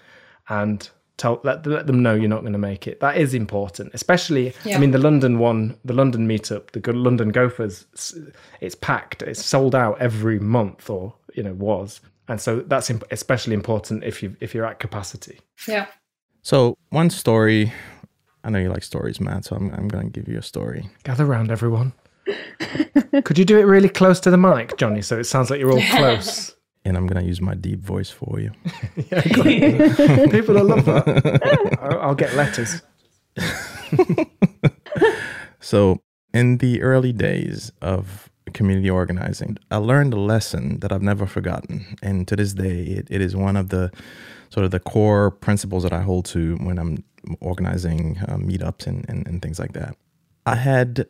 [0.50, 3.00] and tell let, let them know you're not going to make it.
[3.00, 4.54] That is important, especially.
[4.64, 4.78] Yeah.
[4.78, 7.86] I mean, the London one, the London meetup, the London Gophers,
[8.62, 9.22] it's packed.
[9.22, 14.04] It's sold out every month, or you know, was, and so that's imp- especially important
[14.04, 15.40] if you if you're at capacity.
[15.68, 15.88] Yeah.
[16.42, 17.74] So one story,
[18.44, 19.46] I know you like stories, Mat.
[19.46, 20.90] So I'm I'm gonna give you a story.
[21.04, 21.94] Gather round, everyone.
[23.24, 25.72] Could you do it really close to the mic, Johnny, so it sounds like you're
[25.72, 26.55] all close?
[26.86, 28.52] And I'm gonna use my deep voice for you.
[29.12, 29.22] Yeah.
[30.30, 31.78] People will love that.
[31.82, 32.82] I'll, I'll get letters.
[35.66, 41.26] So, in the early days of community organizing, I learned a lesson that I've never
[41.26, 41.98] forgotten.
[42.04, 43.92] And to this day, it, it is one of the
[44.52, 47.04] sort of the core principles that I hold to when I'm
[47.42, 49.98] organizing uh, meetups and, and, and things like that.
[50.46, 51.08] I had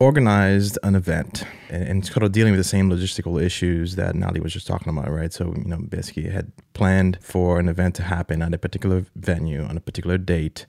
[0.00, 4.40] organized an event and, and sort of dealing with the same logistical issues that Nali
[4.40, 5.32] was just talking about, right?
[5.32, 9.64] So, you know, basically had planned for an event to happen at a particular venue
[9.64, 10.66] on a particular date,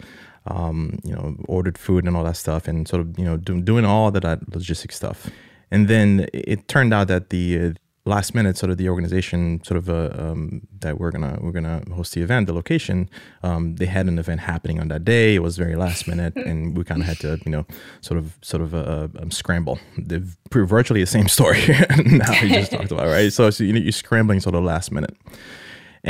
[0.48, 3.62] um, you know, ordered food and all that stuff and sort of, you know, do,
[3.62, 5.30] doing all that, that logistic stuff.
[5.72, 7.74] And then it turned out that the uh,
[8.10, 11.82] last minute sort of the organization sort of uh, um, that we're gonna we're gonna
[11.94, 13.10] host the event the location
[13.44, 15.36] um, they had an event happening on that day.
[15.36, 17.66] It was very last minute and we kind of had to you know
[18.02, 19.80] sort of sort of uh, um, scramble.
[19.98, 20.20] The,
[20.52, 21.62] virtually the same story
[22.06, 23.32] now you just talked about right?
[23.32, 25.16] So, so you know, you're scrambling sort of last minute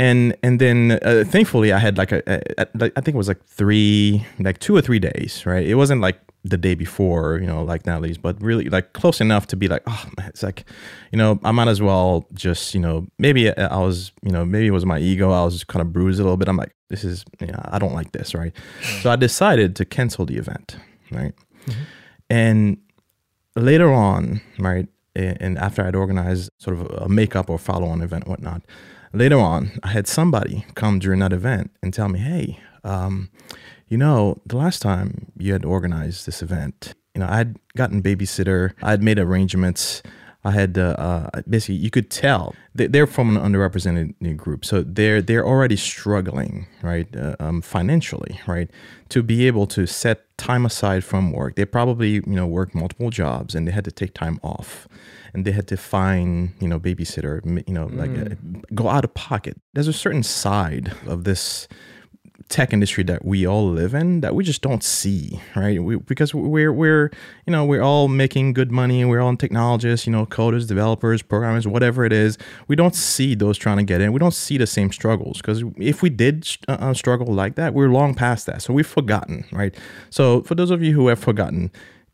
[0.00, 3.28] and and then uh, thankfully I had like a, a, a I think it was
[3.28, 5.64] like three like two or three days right?
[5.64, 9.46] It wasn't like the day before you know like Natalie's but really like close enough
[9.48, 10.64] to be like oh man, it's like
[11.12, 14.68] you know I might as well just you know maybe I was you know maybe
[14.68, 16.48] it was my ego I was kind of bruised a little bit.
[16.48, 18.54] I'm like this is you know, I don't like this right?
[19.02, 20.76] So I decided to cancel the event
[21.10, 21.34] right?
[22.30, 22.78] And
[23.54, 28.26] later on right and after I'd organized sort of a makeup or follow on event
[28.26, 28.62] whatnot
[29.12, 33.30] later on, I had somebody come during that event and tell me, hey, um,
[33.88, 38.72] you know, the last time you had organized this event, you know, I'd gotten babysitter,
[38.82, 40.02] I'd made arrangements.
[40.42, 44.82] I had uh, uh, basically, you could tell they- they're from an underrepresented group, so
[44.82, 48.70] they're they're already struggling, right, uh, um, financially, right,
[49.10, 51.56] to be able to set time aside from work.
[51.56, 54.88] They probably you know work multiple jobs and they had to take time off,
[55.34, 58.34] and they had to find you know babysitter, you know, like uh,
[58.74, 59.60] go out of pocket.
[59.74, 61.68] There's a certain side of this
[62.50, 65.82] tech industry that we all live in that we just don't see, right?
[65.82, 67.10] We, because we're we're
[67.46, 69.04] you know we're all making good money.
[69.04, 72.36] We're all technologists, you know, coders, developers, programmers, whatever it is.
[72.68, 74.12] We don't see those trying to get in.
[74.12, 77.72] We don't see the same struggles because if we did uh, uh, struggle like that,
[77.72, 78.62] we're long past that.
[78.62, 79.74] So we've forgotten, right?
[80.10, 81.70] So for those of you who have forgotten,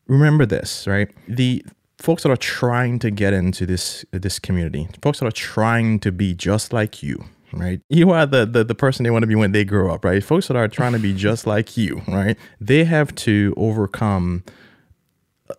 [0.07, 1.09] remember this, right?
[1.27, 1.65] The
[1.99, 6.11] folks that are trying to get into this this community, folks that are trying to
[6.11, 7.81] be just like you, right?
[7.89, 10.23] You are the, the the person they want to be when they grow up, right?
[10.23, 12.37] Folks that are trying to be just like you, right?
[12.59, 14.43] They have to overcome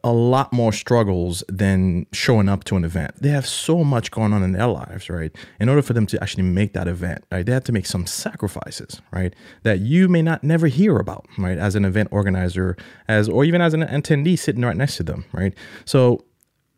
[0.04, 3.14] a lot more struggles than showing up to an event.
[3.20, 5.34] They have so much going on in their lives, right?
[5.60, 7.44] In order for them to actually make that event, right?
[7.44, 9.34] They have to make some sacrifices, right?
[9.62, 11.58] That you may not never hear about, right?
[11.58, 12.76] As an event organizer,
[13.08, 15.54] as or even as an attendee sitting right next to them, right?
[15.84, 16.24] So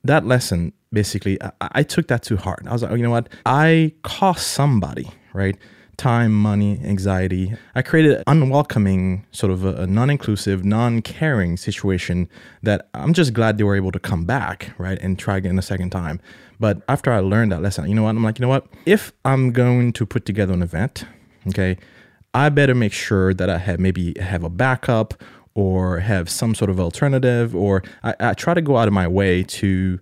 [0.05, 2.65] that lesson basically I, I took that to heart.
[2.67, 3.29] I was like oh, you know what?
[3.47, 5.57] I cost somebody right?
[5.97, 7.55] Time money anxiety.
[7.75, 12.29] I created an unwelcoming sort of a, a non-inclusive non-caring situation
[12.63, 15.63] that i'm just glad they were able to come back right and try again a
[15.63, 16.21] second time.
[16.59, 18.11] But after i learned that lesson you know what?
[18.11, 18.67] I'm like you know what?
[18.87, 21.05] If i'm going to put together an event
[21.49, 21.77] okay
[22.35, 25.15] i better make sure that i have maybe have a backup
[25.55, 29.09] or have some sort of alternative or I, I try to go out of my
[29.09, 29.99] way to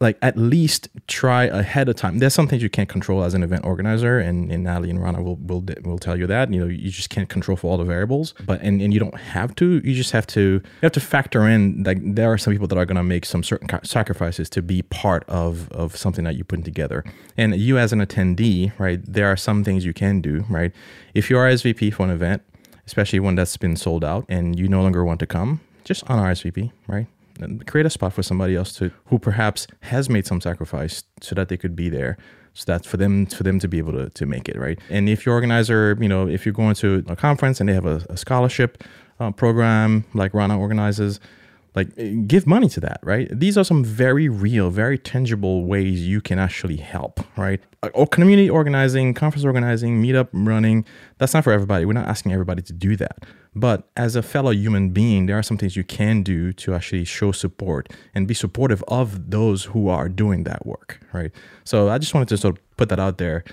[0.00, 2.18] like at least try ahead of time.
[2.18, 5.24] There's some things you can't control as an event organizer, and, and Natalie and Ronna
[5.24, 6.52] will, will will tell you that.
[6.52, 9.18] You know, you just can't control for all the variables, but and, and you don't
[9.18, 9.80] have to.
[9.84, 12.78] You just have to you have to factor in like there are some people that
[12.78, 16.64] are gonna make some certain sacrifices to be part of of something that you're putting
[16.64, 17.04] together.
[17.36, 19.00] And you as an attendee, right?
[19.04, 20.72] There are some things you can do, right?
[21.14, 22.42] If you are SVP for an event,
[22.88, 26.18] especially one that's been sold out and you no longer want to come, just on
[26.18, 27.06] RSVP, right?
[27.40, 31.34] and create a spot for somebody else to who perhaps has made some sacrifice so
[31.34, 32.16] that they could be there
[32.54, 35.08] so that's for them for them to be able to, to make it right and
[35.08, 38.04] if your organizer you know if you're going to a conference and they have a,
[38.10, 38.82] a scholarship
[39.20, 41.20] uh, program like Ronna organizes
[41.74, 41.88] like
[42.26, 43.28] give money to that right?
[43.30, 47.60] These are some very real very tangible ways you can actually help right?
[47.82, 50.84] Uh, or community organizing conference organizing meetup running
[51.18, 51.84] that's not for everybody.
[51.84, 53.24] We're not asking everybody to do that.
[53.54, 57.04] But as a fellow human being there are some things you can do to actually
[57.04, 61.32] show support and be supportive of those who are doing that work right?
[61.64, 63.44] So i just wanted to sort of put that out there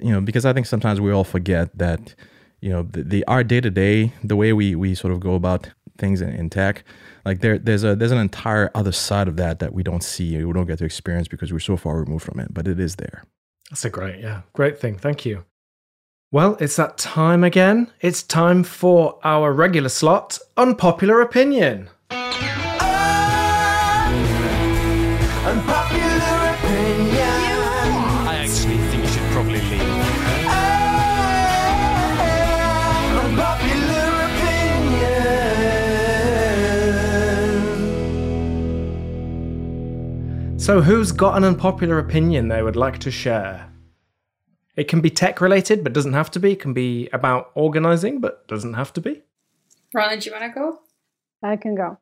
[0.00, 2.14] you know because i think sometimes we all forget that
[2.60, 5.34] you know the, the our day to day the way we we sort of go
[5.34, 5.68] about
[5.98, 6.84] things in, in tech
[7.24, 10.42] like there there's a there's an entire other side of that that we don't see
[10.44, 12.96] we don't get to experience because we're so far removed from it but it is
[12.96, 13.24] there
[13.70, 14.98] That's a great, yeah, great thing.
[14.98, 15.44] Thank you.
[16.30, 17.90] Well, it's that time again.
[18.00, 21.88] It's time for our regular slot, unpopular opinion.
[40.62, 43.68] So, who's got an unpopular opinion they would like to share?
[44.76, 46.52] It can be tech related, but doesn't have to be.
[46.52, 49.22] It can be about organizing, but doesn't have to be.
[49.92, 50.78] Ronna, do you want to go?
[51.42, 51.98] I can go,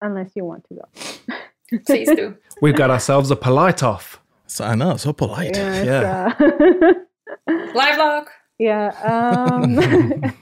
[0.00, 1.76] unless you want to go.
[1.86, 2.38] Please do.
[2.62, 4.22] We've got ourselves a polite off.
[4.46, 5.84] so i know so polite Yeah.
[5.84, 6.34] Yeah.
[6.40, 6.98] it's,
[7.46, 8.28] uh, Live log.
[8.58, 8.88] Yeah.
[9.04, 10.32] Um,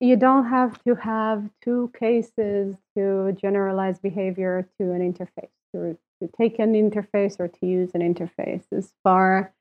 [0.00, 6.30] you don't have to have two cases to generalize behavior to an interface, to, to
[6.36, 8.62] take an interface or to use an interface.
[8.72, 9.52] As far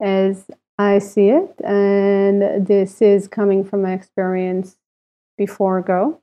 [0.00, 0.46] as
[0.78, 4.76] I see it, and this is coming from my experience
[5.38, 6.20] before Go,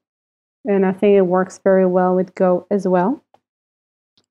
[0.66, 3.24] and I think it works very well with Go as well.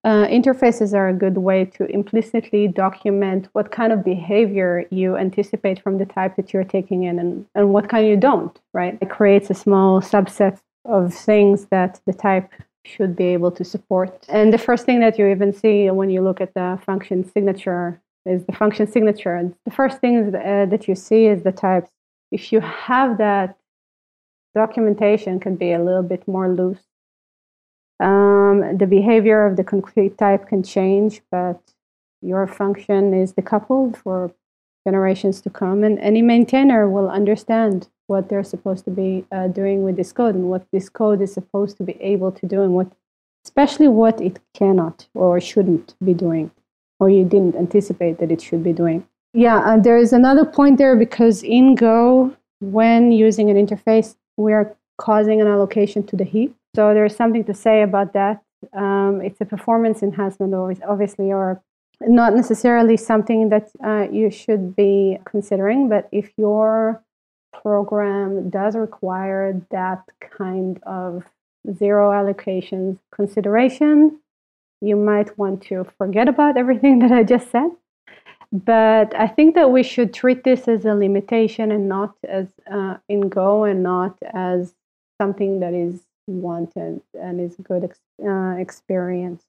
[0.05, 5.83] Uh, interfaces are a good way to implicitly document what kind of behavior you anticipate
[5.83, 8.97] from the type that you're taking in and, and what kind you don't, right?
[9.01, 12.49] It creates a small subset of things that the type
[12.85, 14.25] should be able to support.
[14.29, 18.01] And the first thing that you even see when you look at the function signature
[18.25, 19.53] is the function signature.
[19.65, 21.91] The first thing uh, that you see is the types.
[22.31, 23.57] If you have that,
[24.55, 26.89] documentation can be a little bit more loose
[28.01, 31.61] um, the behavior of the concrete type can change, but
[32.23, 34.33] your function is decoupled for
[34.87, 39.85] generations to come, and any maintainer will understand what they're supposed to be uh, doing
[39.85, 42.75] with this code and what this code is supposed to be able to do, and
[42.75, 42.91] what,
[43.45, 46.51] especially what it cannot or shouldn't be doing,
[46.99, 49.07] or you didn't anticipate that it should be doing.
[49.35, 54.53] Yeah, and there is another point there because in Go, when using an interface, we
[54.53, 56.57] are causing an allocation to the heap.
[56.75, 58.43] So there's something to say about that.
[58.73, 61.63] Um, it's a performance enhancement, obviously, or
[62.01, 65.89] not necessarily something that uh, you should be considering.
[65.89, 67.03] But if your
[67.53, 71.25] program does require that kind of
[71.77, 74.19] zero allocations consideration,
[74.81, 77.71] you might want to forget about everything that I just said.
[78.51, 82.97] But I think that we should treat this as a limitation and not as uh,
[83.09, 84.75] in Go and not as
[85.21, 89.45] something that is wanted and is a good ex- uh, experience.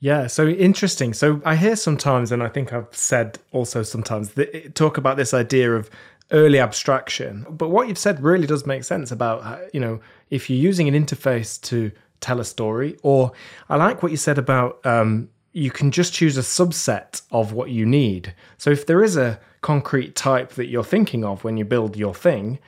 [0.00, 1.14] Yeah, so interesting.
[1.14, 5.32] So I hear sometimes, and I think I've said also sometimes, that, talk about this
[5.32, 5.88] idea of
[6.32, 7.46] early abstraction.
[7.48, 10.88] But what you've said really does make sense about, uh, you know, if you're using
[10.88, 13.32] an interface to tell a story, or
[13.68, 17.70] I like what you said about um, you can just choose a subset of what
[17.70, 18.34] you need.
[18.58, 22.14] So if there is a concrete type that you're thinking of when you build your
[22.14, 22.58] thing,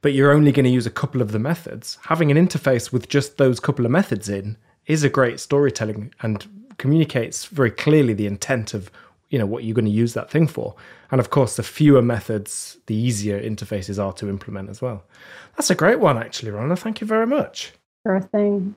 [0.00, 3.08] but you're only going to use a couple of the methods, having an interface with
[3.08, 4.56] just those couple of methods in
[4.86, 6.46] is a great storytelling and
[6.78, 8.90] communicates very clearly the intent of
[9.30, 10.74] you know what you're going to use that thing for.
[11.10, 15.04] And of course, the fewer methods, the easier interfaces are to implement as well.
[15.56, 16.78] That's a great one, actually, Ronna.
[16.78, 17.72] Thank you very much.
[18.06, 18.74] Sure thing.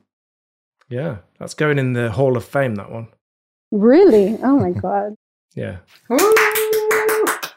[0.88, 2.74] Yeah, that's going in the Hall of Fame.
[2.74, 3.08] That one.
[3.70, 4.38] Really?
[4.42, 5.14] Oh my God.
[5.54, 5.78] Yeah!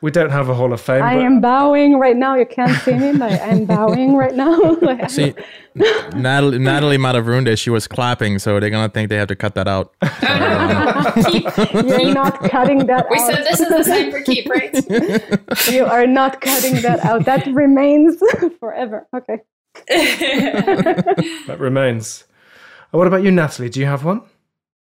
[0.06, 1.01] We don't have a Hall of Fame.
[1.01, 2.36] I but am bowing right now.
[2.36, 4.78] You can't see me, but I'm bowing right now.
[5.08, 5.34] See,
[5.74, 7.58] Natalie, Natalie might have ruined it.
[7.58, 9.95] She was clapping, so they're gonna think they have to cut that out.
[11.89, 13.30] You're not cutting that We out.
[13.30, 14.76] We said this is the same for keep, right?
[15.74, 17.26] you are not cutting that out.
[17.26, 18.22] That remains
[18.60, 19.08] forever.
[19.12, 19.39] Okay.
[19.88, 22.26] that remains.
[22.91, 23.70] What about you, Natalie?
[23.70, 24.22] Do you have one?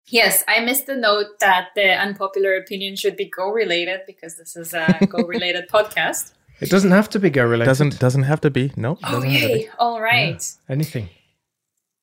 [0.06, 4.56] Yes, I missed the note that the unpopular opinion should be Go related because this
[4.56, 6.32] is a Go related podcast.
[6.60, 7.66] It doesn't have to be Go related.
[7.66, 8.72] Doesn't doesn't have to be.
[8.76, 8.98] Nope.
[9.04, 9.60] Oh, doesn't have to be.
[9.60, 9.68] yay.
[9.78, 10.42] All right.
[10.68, 11.08] anything.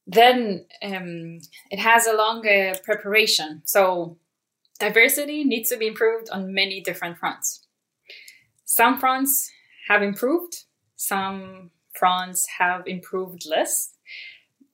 [0.07, 1.39] then um,
[1.69, 3.61] it has a longer preparation.
[3.65, 4.17] So
[4.79, 7.65] diversity needs to be improved on many different fronts.
[8.65, 9.49] Some fronts
[9.87, 10.63] have improved,
[10.95, 13.90] some fronts have improved less.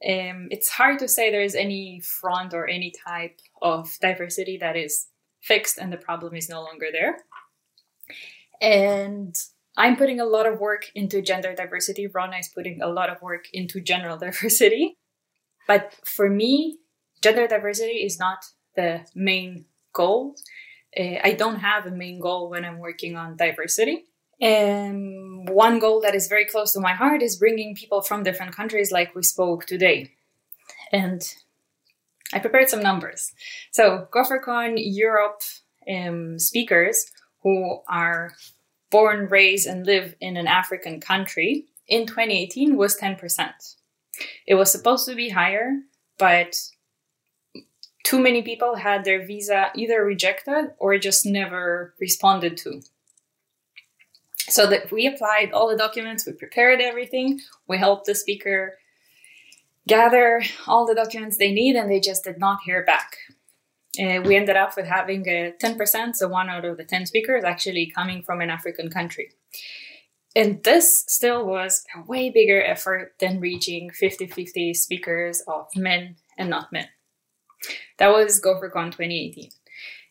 [0.05, 4.75] Um, it's hard to say there is any front or any type of diversity that
[4.75, 5.07] is
[5.41, 7.17] fixed and the problem is no longer there.
[8.61, 9.35] And
[9.75, 12.07] I'm putting a lot of work into gender diversity.
[12.07, 14.97] Ronna is putting a lot of work into general diversity.
[15.67, 16.77] But for me,
[17.21, 18.45] gender diversity is not
[18.75, 20.35] the main goal.
[20.97, 24.05] Uh, I don't have a main goal when I'm working on diversity.
[24.39, 28.55] And one goal that is very close to my heart is bringing people from different
[28.55, 30.11] countries, like we spoke today.
[30.91, 31.21] And
[32.33, 33.31] I prepared some numbers.
[33.71, 35.41] So, GopherCon Europe
[35.89, 37.11] um, speakers
[37.41, 38.33] who are
[38.91, 43.75] born, raised, and live in an African country in 2018 was 10%.
[44.45, 45.79] It was supposed to be higher,
[46.17, 46.57] but
[48.03, 52.81] too many people had their visa either rejected or just never responded to.
[54.49, 58.77] So that we applied all the documents, we prepared everything, we helped the speaker
[59.87, 63.17] gather all the documents they need, and they just did not hear back.
[63.99, 67.43] Uh, we ended up with having a 10%, so one out of the 10 speakers
[67.43, 69.31] actually coming from an African country.
[70.35, 76.17] And this still was a way bigger effort than reaching 50 50 speakers of men
[76.37, 76.89] and not men.
[77.97, 79.49] That was GopherCon 2018.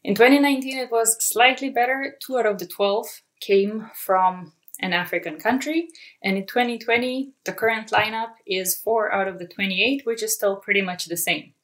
[0.03, 2.17] In 2019, it was slightly better.
[2.25, 3.07] Two out of the 12
[3.41, 5.89] came from an African country.
[6.23, 10.57] And in 2020, the current lineup is four out of the 28, which is still
[10.57, 11.55] pretty much the same.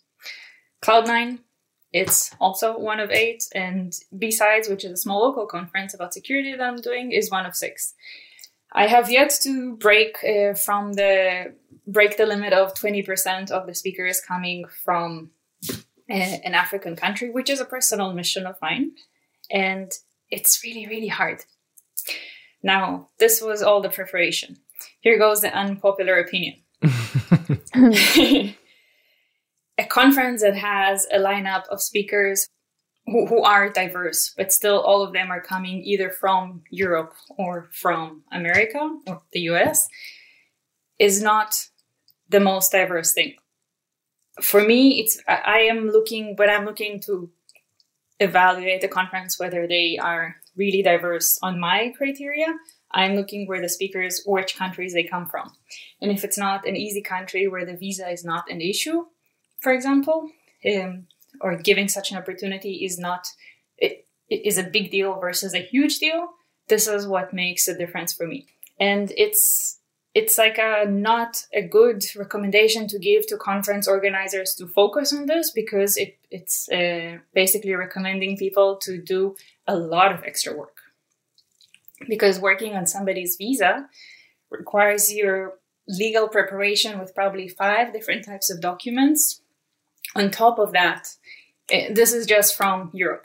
[0.82, 1.40] Cloud9,
[1.92, 3.44] it's also one of eight.
[3.54, 7.46] And B-Sides, which is a small local conference about security that I'm doing, is one
[7.46, 7.94] of six.
[8.72, 11.54] I have yet to break uh, from the
[11.86, 15.30] break the limit of 20% of the speakers coming from
[15.68, 18.92] uh, an African country, which is a personal mission of mine.
[19.50, 19.92] And
[20.30, 21.44] it's really, really hard.
[22.62, 24.58] Now, this was all the preparation.
[25.00, 26.56] Here goes the unpopular opinion.
[29.78, 32.48] a conference that has a lineup of speakers
[33.06, 37.68] who, who, are diverse, but still all of them are coming either from Europe or
[37.72, 39.88] from America or the US,
[40.98, 41.68] is not
[42.28, 43.34] the most diverse thing.
[44.40, 47.30] For me, it's I am looking when I'm looking to
[48.20, 52.46] evaluate the conference whether they are really diverse on my criteria.
[52.90, 55.53] I'm looking where the speakers, which countries they come from.
[56.00, 59.07] And if it's not an easy country where the visa is not an issue,
[59.61, 60.28] for example,
[60.70, 61.07] um,
[61.40, 63.26] or giving such an opportunity is not,
[63.78, 66.28] it, it is a big deal versus a huge deal,
[66.68, 68.46] this is what makes a difference for me.
[68.78, 69.78] And it's,
[70.14, 75.26] it's like a not a good recommendation to give to conference organizers to focus on
[75.26, 79.34] this because it, it's uh, basically recommending people to do
[79.66, 80.78] a lot of extra work.
[82.08, 83.88] Because working on somebody's visa
[84.50, 85.54] requires your
[85.88, 89.40] legal preparation with probably five different types of documents.
[90.14, 91.08] On top of that
[91.70, 93.24] eh, this is just from europe.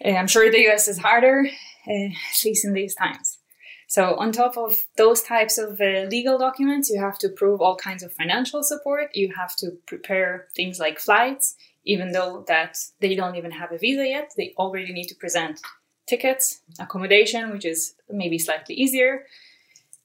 [0.00, 1.46] Eh, i'm sure the us is harder
[1.88, 3.38] eh, at least in these times.
[3.86, 8.02] So on top of those types of legal documents you have to prove all kinds
[8.02, 9.14] of financial support.
[9.14, 13.78] You have to prepare things like flights even though that they don't even have a
[13.78, 15.60] visa yet they already need to present
[16.06, 19.24] tickets accommodation which is maybe slightly easier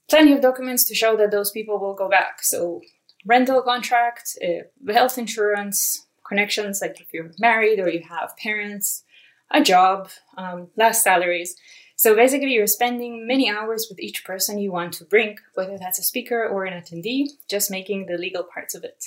[0.10, 2.44] plenty of documents to show that those people will go back.
[2.44, 2.82] So
[3.26, 9.04] rental contract uh, health insurance connections like if you're married or you have parents
[9.52, 11.56] a job um, last salaries.
[11.96, 16.00] So basically you're spending many hours with each person you want to bring whether that's
[16.00, 19.06] a speaker or an attendee just making the legal parts of it.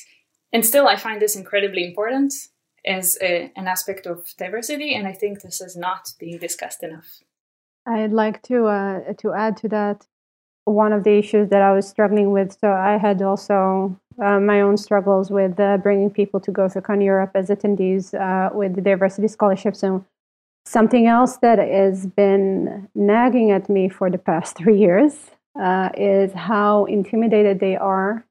[0.53, 2.33] And still i find this incredibly important
[2.85, 7.21] as a, an aspect of diversity, and I think this is not being discussed enough.
[7.87, 10.07] I'd like to uh, to add to that
[10.65, 12.57] one of the issues that I was struggling with.
[12.61, 17.33] So I had also uh, my own struggles with uh, bringing people to GopherCon Europe
[17.35, 19.83] as attendees uh, with the diversity scholarships.
[19.83, 20.05] And
[20.65, 25.31] something else that has been nagging at me for the past three years
[25.61, 28.25] uh, is how intimidated they are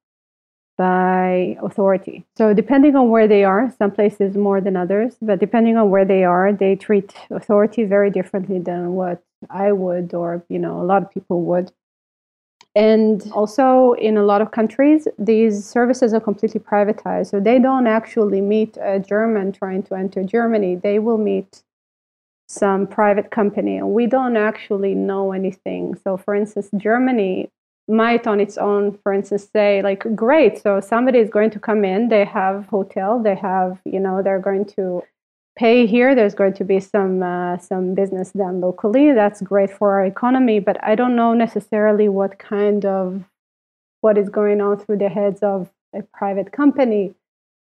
[0.80, 2.26] by authority.
[2.38, 6.06] So, depending on where they are, some places more than others, but depending on where
[6.06, 10.85] they are, they treat authority very differently than what I would or, you know, a
[10.85, 11.73] lot of people would.
[12.76, 17.31] And also, in a lot of countries, these services are completely privatized.
[17.31, 20.77] So, they don't actually meet a German trying to enter Germany.
[20.77, 21.61] They will meet
[22.47, 25.95] some private company, we don't actually know anything.
[26.03, 27.51] So, for instance, Germany
[27.90, 31.84] might on its own, for instance, say like, great, so somebody is going to come
[31.84, 35.03] in, they have hotel, they have, you know, they're going to
[35.57, 36.16] pay here.
[36.16, 39.11] There's going to be some uh, some business done locally.
[39.11, 43.24] That's great for our economy, but I don't know necessarily what kind of
[44.02, 47.14] what is going on through the heads of a private company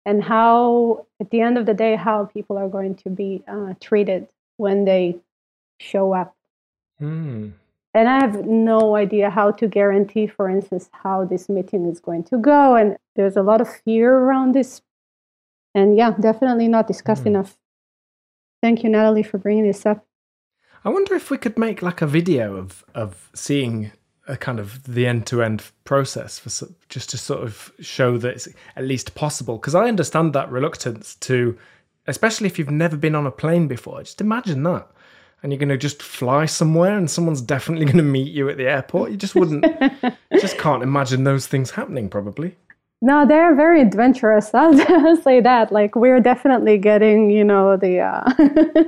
[0.05, 3.73] and how at the end of the day how people are going to be uh,
[3.79, 4.27] treated
[4.57, 5.15] when they
[5.79, 6.37] show up
[6.99, 7.49] Hmm.
[7.93, 12.23] And i have no idea how to guarantee for instance how this meeting is going
[12.23, 14.81] to go and there's a lot of fear around this
[15.73, 17.29] and yeah definitely not discussed Hmm.
[17.29, 17.57] enough
[18.61, 20.03] thank you natalie for bringing this up
[20.85, 23.91] I wonder if we could make like a video of of seeing
[24.27, 28.35] a kind of the end to end process for just to sort of show that
[28.35, 29.57] it's at least possible.
[29.57, 31.57] Because I understand that reluctance to,
[32.07, 34.01] especially if you've never been on a plane before.
[34.03, 34.87] Just imagine that,
[35.43, 38.57] and you're going to just fly somewhere, and someone's definitely going to meet you at
[38.57, 39.11] the airport.
[39.11, 39.65] You just wouldn't,
[40.39, 42.09] just can't imagine those things happening.
[42.09, 42.55] Probably.
[43.01, 44.51] No, they're very adventurous.
[44.53, 45.71] I'll say that.
[45.71, 47.99] Like we're definitely getting, you know, the.
[47.99, 48.83] Uh,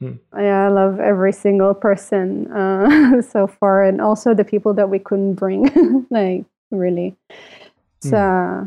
[0.00, 0.12] Hmm.
[0.36, 4.98] Yeah, I love every single person uh, so far, and also the people that we
[4.98, 6.06] couldn't bring.
[6.10, 7.16] like really,
[7.98, 8.64] it's uh,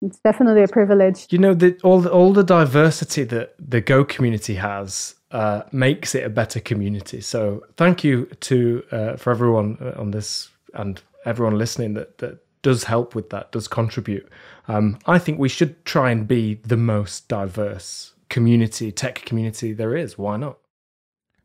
[0.00, 1.26] it's definitely a privilege.
[1.30, 6.14] You know, the, all the, all the diversity that the Go community has uh, makes
[6.14, 7.20] it a better community.
[7.20, 12.38] So thank you to uh, for everyone uh, on this and everyone listening that that
[12.62, 14.28] does help with that, does contribute.
[14.68, 19.96] Um, I think we should try and be the most diverse community, tech community there
[19.96, 20.16] is.
[20.16, 20.58] Why not?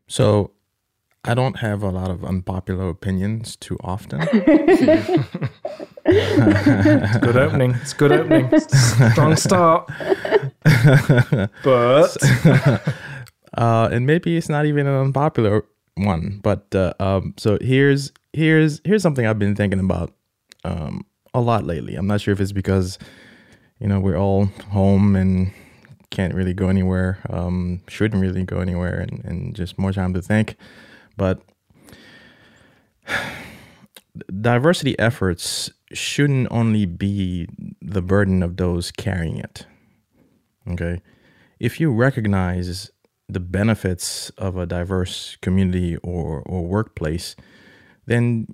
[0.06, 0.52] So
[1.24, 4.20] I don't have a lot of unpopular opinions too often.
[6.10, 7.74] It's good opening.
[7.82, 8.60] It's a good opening.
[8.60, 9.90] Strong start.
[11.62, 12.16] But
[13.58, 15.64] uh, and maybe it's not even an unpopular
[15.96, 16.40] one.
[16.42, 20.14] But uh, um, so here's here's here's something I've been thinking about
[20.64, 21.04] um,
[21.34, 21.96] a lot lately.
[21.96, 22.98] I'm not sure if it's because
[23.80, 25.52] you know we're all home and
[26.10, 30.22] can't really go anywhere, um, shouldn't really go anywhere, and, and just more time to
[30.22, 30.56] think.
[31.16, 31.42] But
[34.40, 37.48] diversity efforts shouldn't only be
[37.82, 39.66] the burden of those carrying it.
[40.70, 41.02] Okay.
[41.58, 42.90] If you recognize
[43.28, 47.36] the benefits of a diverse community or, or workplace,
[48.06, 48.46] then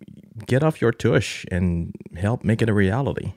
[0.46, 3.32] get off your tush and help make it a reality.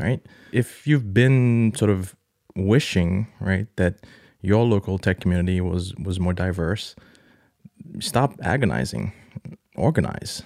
[0.00, 0.20] Right.
[0.52, 2.14] If you've been sort of
[2.54, 4.06] wishing, right, that
[4.40, 6.94] your local tech community was was more diverse,
[7.98, 9.12] stop agonizing,
[9.74, 10.42] organize,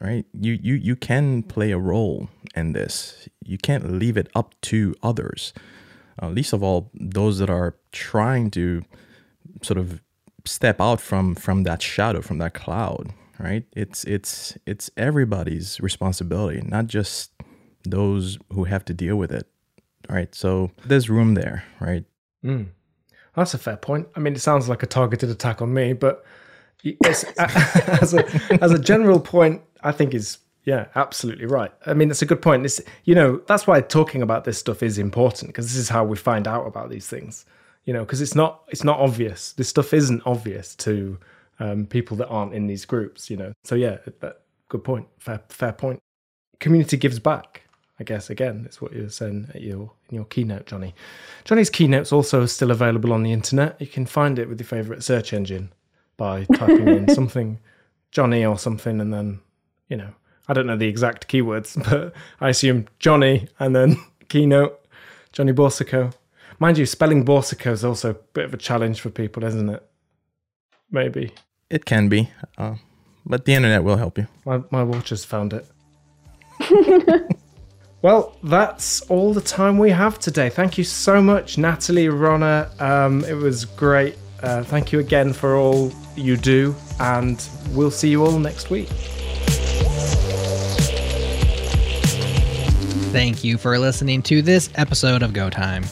[0.00, 0.26] right?
[0.38, 3.28] You you you can play a role in this.
[3.44, 5.52] You can't leave it up to others.
[6.20, 8.82] Uh, least of all those that are trying to
[9.62, 10.00] sort of
[10.44, 13.64] step out from from that shadow, from that cloud, right?
[13.72, 17.32] It's it's it's everybody's responsibility, not just
[17.84, 19.46] those who have to deal with it.
[20.08, 20.34] Right?
[20.34, 22.04] So there's room there, right?
[22.44, 22.68] Mm.
[23.34, 24.08] That's a fair point.
[24.14, 26.24] I mean, it sounds like a targeted attack on me, but
[26.84, 31.72] it's, as, a, as a general point, I think is yeah, absolutely right.
[31.86, 32.64] I mean, it's a good point.
[32.64, 36.04] It's you know that's why talking about this stuff is important because this is how
[36.04, 37.44] we find out about these things.
[37.84, 39.52] You know, because it's not it's not obvious.
[39.52, 41.18] This stuff isn't obvious to
[41.60, 43.30] um, people that aren't in these groups.
[43.30, 45.06] You know, so yeah, that, good point.
[45.18, 46.00] Fair fair point.
[46.60, 47.62] Community gives back.
[48.00, 50.94] I guess again, that's what you were saying at your in your keynote, Johnny.
[51.44, 53.80] Johnny's keynote's also still available on the internet.
[53.80, 55.72] You can find it with your favorite search engine
[56.16, 57.58] by typing in something
[58.10, 59.40] Johnny or something, and then
[59.88, 60.10] you know
[60.48, 63.96] I don't know the exact keywords, but I assume Johnny and then
[64.28, 64.80] keynote
[65.32, 66.14] Johnny Boursiquot.
[66.58, 69.82] Mind you, spelling Boursiquot is also a bit of a challenge for people, isn't it?
[70.90, 71.32] Maybe
[71.70, 72.76] It can be, uh,
[73.26, 74.26] but the internet will help you.
[74.44, 75.66] my my watch has found it.
[78.04, 80.50] Well, that's all the time we have today.
[80.50, 82.68] Thank you so much, Natalie, Ronna.
[82.78, 84.18] Um, it was great.
[84.42, 88.88] Uh, thank you again for all you do, and we'll see you all next week.
[93.10, 95.84] Thank you for listening to this episode of Go Time.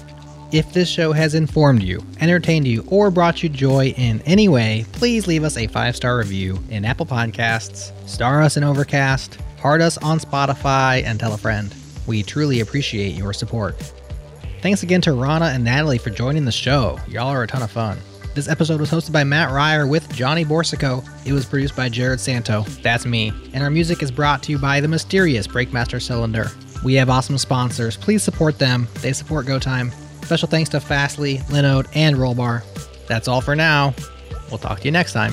[0.52, 4.84] If this show has informed you, entertained you, or brought you joy in any way,
[4.92, 9.80] please leave us a five star review in Apple Podcasts, star us in Overcast, heart
[9.80, 11.74] us on Spotify, and tell a friend.
[12.06, 13.78] We truly appreciate your support.
[14.60, 17.00] Thanks again to Ronna and Natalie for joining the show.
[17.08, 17.96] Y'all are a ton of fun.
[18.34, 21.02] This episode was hosted by Mat Ryer with Johnny Boursiquot.
[21.26, 22.62] It was produced by Jerod Santo.
[22.82, 23.32] That's me.
[23.54, 26.50] And our music is brought to you by the mysterious Breakmaster Cylinder.
[26.84, 27.96] We have awesome sponsors.
[27.96, 28.86] Please support them.
[29.00, 29.92] They support Go Time.
[30.22, 32.62] Special thanks to Fastly, Linode, and Rollbar.
[33.06, 33.94] That's all for now.
[34.48, 35.32] We'll talk to you next time.